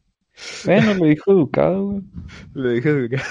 [0.66, 2.04] Bueno, le dijo educado, güey.
[2.54, 3.24] Le dije educado.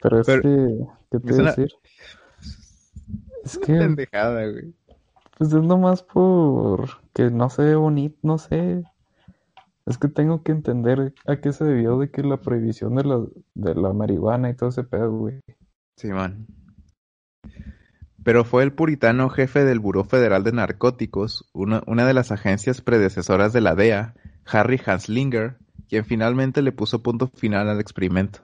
[0.00, 1.72] Pero es Pero- que, ¿qué te iba a decir?
[3.44, 4.72] Es que, pendejada, güey.
[5.38, 8.84] pues es nomás por que no se ve bonito, no sé.
[9.86, 13.20] Es que tengo que entender a qué se debió de que la prohibición de la,
[13.54, 15.40] de la marihuana y todo ese pedo, güey.
[15.96, 16.46] Simón.
[18.24, 23.52] Pero fue el puritano jefe del Buró Federal de Narcóticos, una, de las agencias predecesoras
[23.52, 24.14] de la DEA,
[24.46, 25.58] Harry Hanslinger,
[25.88, 28.40] quien finalmente le puso punto final al experimento.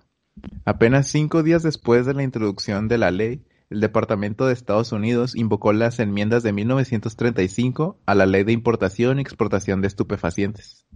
[0.65, 5.37] Apenas cinco días después de la introducción de la ley, el Departamento de Estados Unidos
[5.37, 10.87] invocó las enmiendas de 1935 a la Ley de Importación y Exportación de Estupefacientes.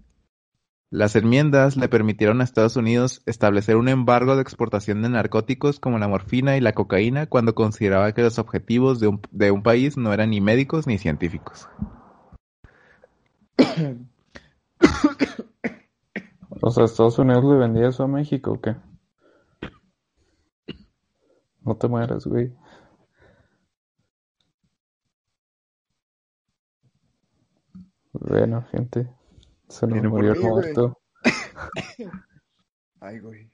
[0.93, 5.99] Las enmiendas le permitieron a Estados Unidos establecer un embargo de exportación de narcóticos como
[5.99, 9.09] la morfina y la cocaína cuando consideraba que los objetivos de
[9.51, 11.67] un, país no eran ni médicos ni científicos.
[16.61, 18.77] O sea, ¿Estados Unidos le vendía eso a México o qué?
[21.63, 22.53] No te mueras, güey.
[28.13, 29.09] Bueno, gente,
[29.73, 30.99] se nos murió el muerto.
[33.01, 33.51] Ay, güey.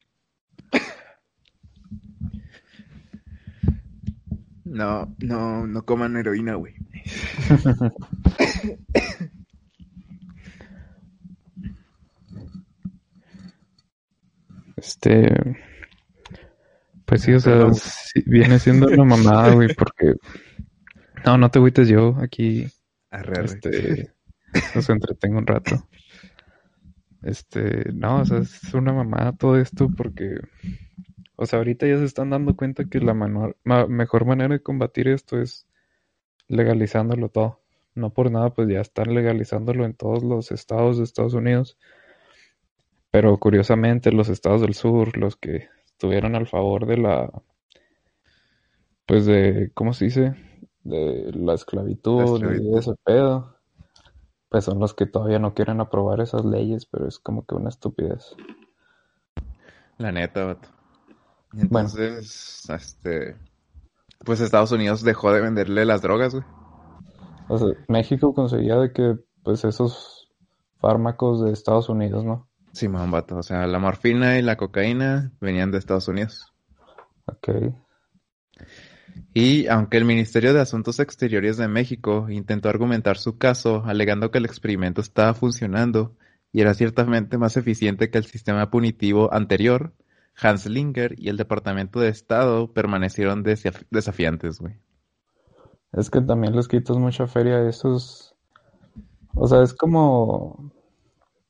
[4.65, 6.75] No, no, no coman heroína, güey.
[14.77, 15.29] Este,
[17.05, 20.15] pues sí, o sea, sí, viene siendo una mamada, güey, porque
[21.27, 22.71] no, no te agüites yo, aquí
[23.11, 23.45] Arre, arre.
[23.45, 24.13] este
[24.75, 25.89] nos entretengo un rato.
[27.23, 30.37] Este, no, o sea, es una mamada todo esto porque,
[31.37, 33.55] o sea, ahorita ya se están dando cuenta que la ma-
[33.89, 35.67] mejor manera de combatir esto es
[36.49, 37.61] legalizándolo todo.
[37.95, 41.79] No por nada, pues ya están legalizándolo en todos los estados de Estados Unidos.
[43.11, 47.31] Pero curiosamente, los estados del sur, los que estuvieron al favor de la,
[49.07, 50.35] pues de, ¿cómo se dice?
[50.83, 52.69] De la esclavitud, La y esclavitud.
[52.73, 53.58] de ese pedo,
[54.49, 57.69] pues son los que todavía no quieren aprobar esas leyes, pero es como que una
[57.69, 58.35] estupidez.
[59.99, 60.69] La neta, vato.
[61.55, 63.37] Entonces, este,
[64.25, 66.45] pues Estados Unidos dejó de venderle las drogas, güey.
[67.49, 70.29] O sea, México conseguía de que, pues esos
[70.81, 72.49] fármacos de Estados Unidos, ¿no?
[72.73, 73.37] Sí, man, vato.
[73.39, 76.53] O sea, la morfina y la cocaína venían de Estados Unidos.
[77.27, 77.49] Ok.
[79.35, 84.39] Y aunque el Ministerio de Asuntos Exteriores de México intentó argumentar su caso alegando que
[84.39, 86.17] el experimento estaba funcionando
[86.53, 89.93] y era ciertamente más eficiente que el sistema punitivo anterior,
[90.41, 94.77] Hans Linger y el Departamento de Estado permanecieron desaf- desafiantes, güey.
[95.93, 98.35] Es que también les quitas mucha feria a esos.
[99.35, 100.73] O sea, es como.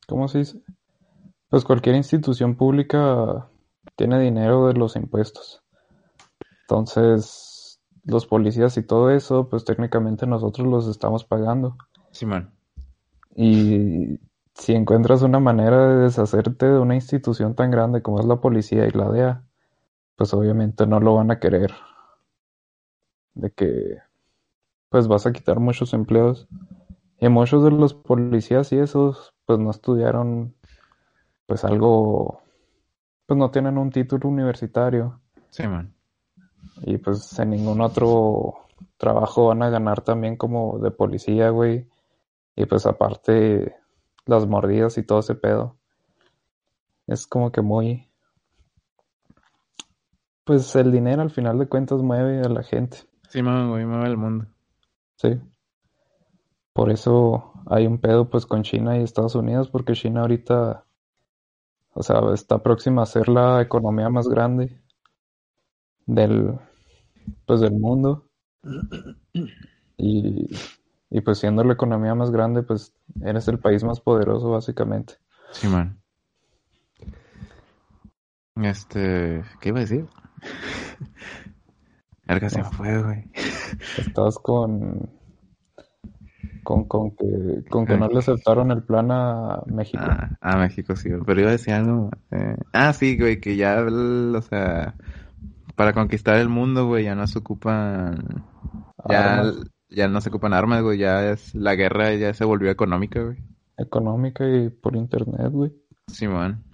[0.06, 0.62] ¿Cómo se dice?
[1.48, 3.48] Pues cualquier institución pública
[3.96, 5.62] tiene dinero de los impuestos.
[6.62, 7.47] Entonces,
[8.08, 11.76] los policías y todo eso, pues técnicamente nosotros los estamos pagando.
[12.10, 12.50] Simón.
[13.36, 14.18] Y
[14.54, 18.86] si encuentras una manera de deshacerte de una institución tan grande como es la policía
[18.86, 19.44] y la DEA,
[20.16, 21.72] pues obviamente no lo van a querer.
[23.34, 23.98] De que
[24.88, 26.48] pues vas a quitar muchos empleos.
[27.20, 30.54] Y muchos de los policías y esos pues no estudiaron
[31.46, 32.40] pues algo,
[33.26, 35.20] pues no tienen un título universitario.
[35.50, 35.97] Simón.
[36.82, 41.88] Y pues en ningún otro trabajo van a ganar también como de policía, güey.
[42.56, 43.76] Y pues aparte
[44.26, 45.76] las mordidas y todo ese pedo.
[47.06, 48.08] Es como que muy...
[50.44, 52.98] Pues el dinero al final de cuentas mueve a la gente,
[53.28, 54.46] Simón, güey, mueve el mundo.
[55.16, 55.38] sí.
[56.72, 60.84] Por eso hay un pedo pues con China y Estados Unidos, porque China ahorita,
[61.92, 64.80] o sea, está próxima a ser la economía más grande
[66.08, 66.58] del,
[67.46, 68.24] pues del mundo.
[69.96, 70.48] Y,
[71.10, 72.92] y pues siendo la economía más grande, pues
[73.22, 75.14] eres el país más poderoso básicamente.
[75.52, 76.00] Simón.
[78.56, 80.06] Este, ¿qué iba a decir?
[82.26, 83.24] Verga, se me fue, güey.
[83.96, 85.08] Estás con,
[86.64, 90.02] con, con que, con que no le aceptaron el plan a México.
[90.04, 91.08] Ah, a México, sí.
[91.24, 92.10] Pero iba a decir algo.
[92.32, 94.94] eh, Ah, sí, güey, que ya, el- o sea,
[95.78, 98.44] para conquistar el mundo, güey, ya no se ocupan.
[99.08, 99.70] Ya, Armas.
[99.88, 100.98] ya no se ocupan armas, güey.
[100.98, 101.54] Ya es.
[101.54, 103.38] La guerra ya se volvió económica, güey.
[103.76, 105.72] Económica y por internet, güey.
[106.08, 106.64] Simón.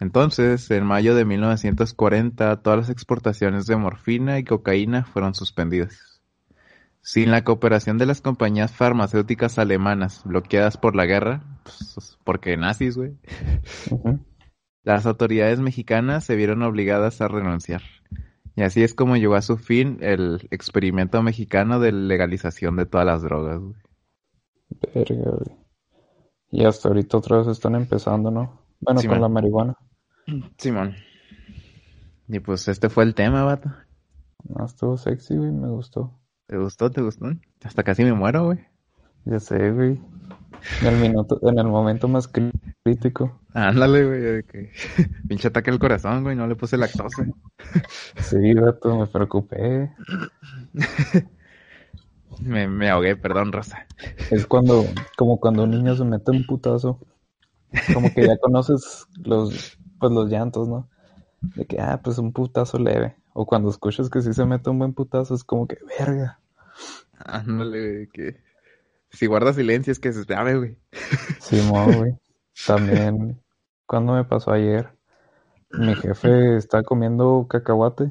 [0.00, 6.20] Entonces, en mayo de 1940, todas las exportaciones de morfina y cocaína fueron suspendidas.
[7.00, 12.96] Sin la cooperación de las compañías farmacéuticas alemanas bloqueadas por la guerra, pues, porque nazis,
[12.96, 13.12] güey.
[14.82, 17.82] Las autoridades mexicanas se vieron obligadas a renunciar.
[18.56, 23.06] Y así es como llegó a su fin el experimento mexicano de legalización de todas
[23.06, 23.74] las drogas, güey.
[24.94, 25.58] Verga, güey.
[26.50, 28.60] Y hasta ahorita otra vez están empezando, ¿no?
[28.80, 29.76] Bueno, con la marihuana.
[30.58, 30.94] Simón.
[32.28, 33.70] Y pues este fue el tema, vato.
[34.44, 36.18] No, estuvo sexy, güey, me gustó.
[36.46, 36.90] ¿Te gustó?
[36.90, 37.26] ¿Te gustó?
[37.62, 38.58] Hasta casi me muero, güey.
[39.24, 40.00] Ya sé, güey.
[40.82, 42.52] En el minuto, en el momento más crí-
[42.84, 43.40] crítico.
[43.54, 44.42] Ándale, güey.
[44.44, 44.72] que-
[45.28, 46.36] Pinche ataque al corazón, güey.
[46.36, 47.24] No le puse lactosa.
[48.20, 49.90] Sí, vato, me preocupé.
[52.40, 53.86] Me, me ahogué, perdón, Rosa.
[54.30, 54.86] Es cuando,
[55.18, 56.98] como cuando un niño se mete un putazo.
[57.92, 60.88] Como que ya conoces los, pues los llantos, ¿no?
[61.42, 63.16] De que, ah, pues un putazo leve.
[63.34, 66.40] O cuando escuchas que sí se mete un buen putazo, es como que, verga.
[67.18, 68.06] Ándale, güey.
[68.08, 68.36] Que...
[69.10, 70.78] Si guarda silencio es que se sabe, güey.
[71.40, 72.12] Simón, güey.
[72.66, 73.40] También,
[73.86, 74.90] cuando me pasó ayer,
[75.70, 78.10] mi jefe está comiendo cacahuate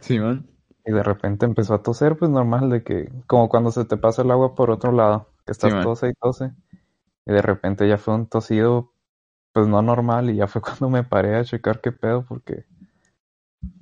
[0.00, 0.48] Simón.
[0.84, 4.22] y de repente empezó a toser, pues normal, de que, como cuando se te pasa
[4.22, 5.84] el agua por otro lado, que estás Simón.
[5.84, 6.52] tose y tose,
[7.26, 8.92] y de repente ya fue un tosido,
[9.52, 12.66] pues no normal, y ya fue cuando me paré a checar qué pedo, porque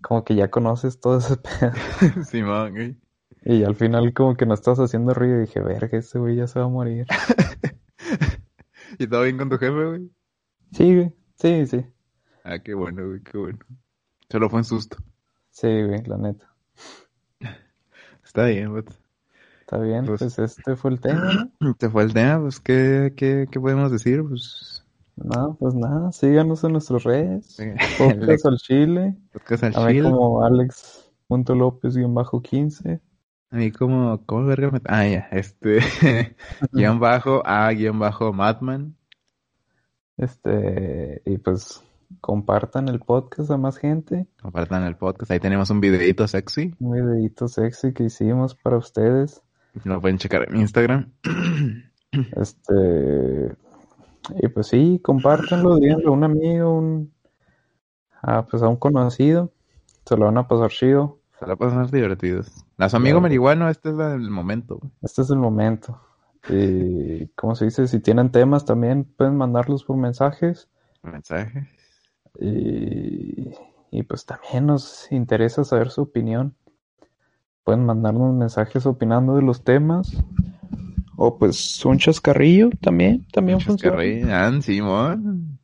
[0.03, 1.73] como que ya conoces todo ese pedo,
[2.25, 2.97] Simón, güey.
[3.45, 6.47] Y al final como que no estás haciendo ruido, y dije, verga, ese güey ya
[6.47, 7.07] se va a morir.
[8.99, 10.11] ¿Y todo bien con tu jefe, güey?
[10.73, 11.85] Sí, güey, sí, sí,
[12.45, 13.59] Ah, qué bueno, güey, qué bueno.
[14.31, 14.97] Solo fue un susto.
[15.51, 16.47] sí, güey, la neta.
[18.25, 18.85] Está bien, güey.
[19.61, 21.75] Está bien, Pues- pues este fue el tema, ¿no?
[21.79, 24.23] Te fue el tema, pues, ¿qué, qué, qué podemos decir?
[24.29, 24.85] Pues,
[25.17, 27.59] No, pues nada, síganos en nuestras redes.
[27.61, 29.17] el Podcast al Chile.
[29.33, 30.11] podcast al A mí chile.
[30.11, 33.01] como Alex.López-15.
[33.53, 34.81] A mí como, ¿cómo verga me...
[34.85, 35.81] Ah, ya, este,
[36.73, 38.97] guion bajo, a guion bajo, Madman.
[40.17, 41.83] Este, y pues
[42.21, 44.29] compartan el podcast a más gente.
[44.41, 46.75] Compartan el podcast, ahí tenemos un videito sexy.
[46.79, 49.43] Un videito sexy que hicimos para ustedes.
[49.85, 51.13] Lo pueden checar en mi Instagram.
[52.13, 53.55] Este,
[54.43, 57.13] y pues sí, compártanlo, díganlo a un amigo, un,
[58.21, 59.53] a, pues a un conocido.
[60.05, 61.21] Se lo van a pasar chido.
[61.39, 62.49] Se pasan divertidos.
[62.49, 63.21] A su amigo Claro.
[63.23, 64.79] marihuano, este es el momento.
[64.79, 64.93] güey.
[65.03, 66.01] Este es el momento.
[66.49, 67.87] Y, ¿cómo se dice?
[67.89, 70.69] Si tienen temas también pueden mandarlos por mensajes.
[71.03, 71.69] Mensaje.
[72.39, 73.51] Y,
[73.91, 76.55] y pues también nos interesa saber su opinión.
[77.65, 80.17] Pueden mandarnos mensajes opinando de los temas.
[81.17, 83.97] O pues un chascarrillo también, también funciona.
[83.97, 84.29] Chascarrillo.
[84.35, 85.59] Ah, sí, mon.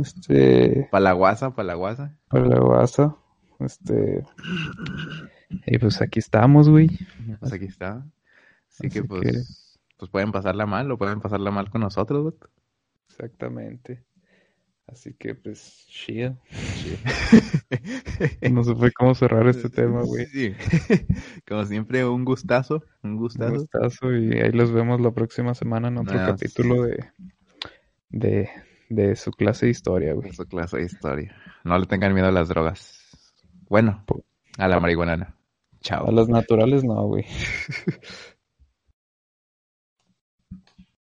[0.00, 2.14] Este, Pa' la guasa, pa' la guasa.
[2.28, 3.12] para la WhatsApp.
[3.60, 4.24] Este,
[5.66, 6.88] y pues aquí estamos, güey.
[7.40, 8.04] Pues aquí está.
[8.70, 9.42] Así, que pues, que-
[9.96, 12.34] pues pueden pasarla mal o pueden pasarla mal con nosotros, güey.
[13.08, 14.04] Exactamente.
[14.86, 16.36] Así que pues, chido.
[18.50, 20.26] No sé cómo cerrar este tema, güey.
[20.26, 20.54] Sí.
[21.46, 23.54] Como siempre, un gustazo, un Un gustazo.
[23.54, 27.04] gustazo y ahí los vemos la próxima semana en otro capítulo de,
[28.08, 28.48] de,
[28.88, 30.32] de su clase de historia, güey.
[30.32, 31.36] Su clase de historia.
[31.64, 32.98] No le tengan miedo a las drogas.
[33.68, 34.04] Bueno,
[34.56, 35.34] a la marihuana.
[35.82, 36.06] Chao.
[36.08, 37.24] A las naturales no, güey.